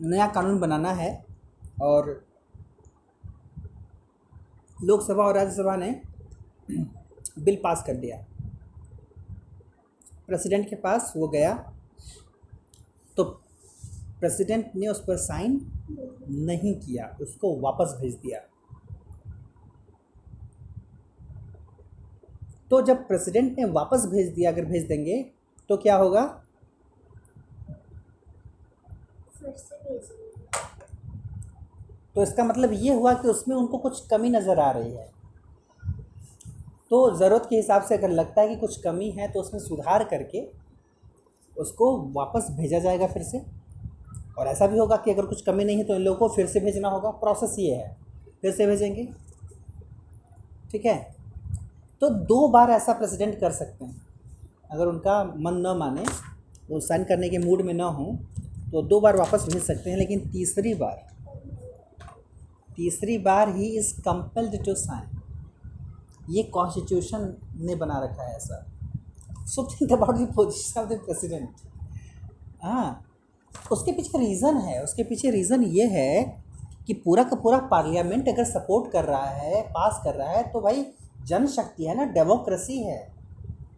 [0.00, 1.26] नया कानून बनाना है
[1.82, 2.25] और
[4.84, 5.90] लोकसभा और राज्यसभा ने
[7.38, 8.24] बिल पास कर दिया।
[10.26, 11.54] प्रेसिडेंट के पास वो गया।
[13.16, 13.24] तो
[14.20, 15.60] प्रेसिडेंट ने उस पर साइन
[16.30, 18.40] नहीं किया, उसको वापस भेज दिया।
[22.70, 25.22] तो जब प्रेसिडेंट ने वापस भेज दिया, अगर भेज देंगे
[25.70, 26.26] तो क्या होगा?
[29.32, 30.25] फिर से भेजेंगे।
[32.16, 35.06] तो इसका मतलब ये हुआ कि उसमें उनको कुछ कमी नज़र आ रही है।
[36.90, 40.04] तो ज़रूरत के हिसाब से अगर लगता है कि कुछ कमी है तो उसमें सुधार
[40.04, 40.46] करके
[41.56, 43.38] उसको वापस भेजा जाएगा फिर से।
[44.38, 46.46] और ऐसा भी होगा कि अगर कुछ कमी नहीं है तो इन लोगों को फिर
[46.46, 47.96] से भेजना होगा। प्रोसेस ये है।
[48.42, 49.04] फिर से भेजेंगे।
[50.72, 50.96] ठीक है?
[52.02, 54.00] तो दो बार ऐसा प्रेसिडेंट कर सकते हैं।
[54.70, 56.04] अगर उनका मन न माने,
[56.70, 58.06] वो साइन करने के मूड में ना हो
[58.72, 61.04] तो दो बार वापस भेज सकते हैं, लेकिन तीसरी बार
[62.76, 65.20] तीसरी बार he is compelled to sign.
[66.30, 68.64] ये कॉन्स्टिट्यूशन ने बना रखा है ऐसा।
[69.46, 71.48] So think about the position of the president.
[72.62, 73.02] हाँ
[73.72, 76.44] उसके पीछे रीज़न है। उसके पीछे रीज़न ये है
[76.86, 80.60] कि पूरा का पूरा पार्लियामेंट अगर सपोर्ट कर रहा है, पास कर रहा है तो
[80.60, 80.86] भाई
[81.24, 82.98] जनशक्ति है ना, डेमोक्रेसी है।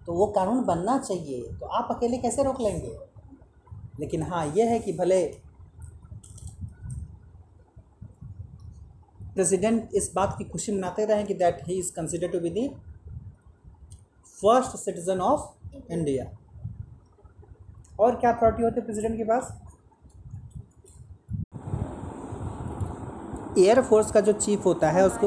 [0.07, 2.99] तो वो कानून बनना चाहिए। तो आप अकेले कैसे रोक लेंगे?
[4.01, 5.48] लेकिन हाँ ये है कि भले
[9.39, 12.69] प्रेसिडेंट इस बात की खुशी मनाते रहे कि that he is consider to be the
[14.41, 16.25] first citizen of India
[18.01, 19.53] और क्या अथॉरिटी होती है प्रेसिडेंट के पास?
[23.59, 25.27] एयर फोर्स का जो चीफ होता है, उसको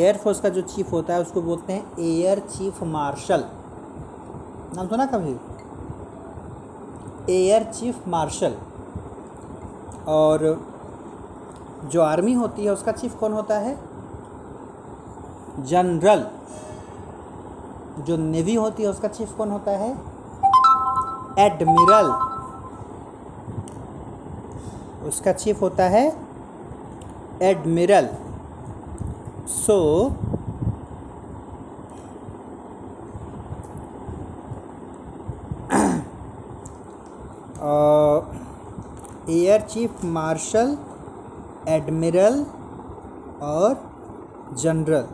[0.00, 3.44] एयर फोर्स का जो चीफ होता है, उसको बोलते हैं एयर चीफ मार्शल
[4.74, 5.36] नाम सुना कभी?
[7.34, 8.56] एयर चीफ मार्शल
[10.08, 10.69] और
[11.84, 13.78] जो आर्मी होती है, उसका चीफ कौन होता है?
[15.58, 16.26] जनरल
[17.98, 19.90] जो नेवी होती है, उसका चीफ कौन होता है?
[21.38, 22.10] एडमिरल
[25.08, 26.04] उसका चीफ होता है
[27.42, 28.08] admiral
[29.48, 29.76] so
[39.28, 40.76] air chief marshal
[41.70, 42.44] admiral
[43.44, 43.74] और
[44.58, 45.06] जनरल।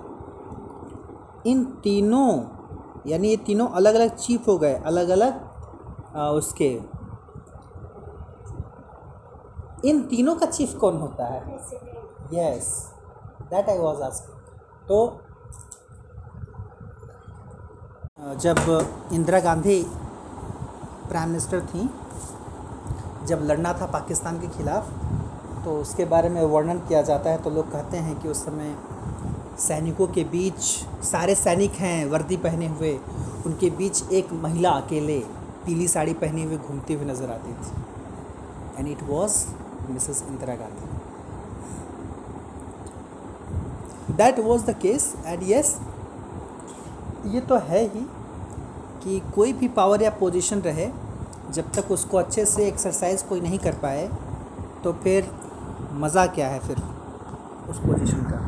[1.51, 2.31] इन तीनों
[3.07, 5.45] यानी ये तीनों अलग अलग चीफ हो गए अलग अलग
[6.17, 6.71] आ, उसके।
[9.89, 11.41] इन तीनों का चीफ कौन होता है?
[12.35, 12.69] Yes
[13.51, 14.37] that I was asking
[14.89, 14.99] तो
[18.41, 18.57] जब
[19.13, 19.83] इंदिरा गांधी
[21.09, 21.89] प्राइम मिनिस्टर थी
[23.27, 24.89] जब लड़ना था पाकिस्तान के खिलाफ
[25.67, 28.75] तो उसके बारे में वर्णन किया जाता है तो लोग कहते हैं कि उस समय
[29.59, 30.59] सैनिकों के बीच
[31.05, 32.93] सारे सैनिक हैं, वर्दी पहने हुए।
[33.47, 35.19] उनके बीच एक महिला अकेले
[35.65, 37.71] पीली साड़ी पहने हुए घूमती हुई नज़र आती थी।
[38.79, 39.47] And it was
[39.91, 40.87] Mrs Indira Gandhi
[44.13, 45.77] that was the case and yes
[47.27, 48.05] ये तो है ही
[49.05, 50.87] कि कोई भी पावर या पोजीशन रहे,
[51.51, 54.09] जब तक उसको अच्छे से एक्सरसाइज कोई नहीं कर पाए
[54.85, 55.29] तो फिर
[55.97, 56.77] मज़ा क्या है फिर
[57.69, 58.46] उस पोजीशन का?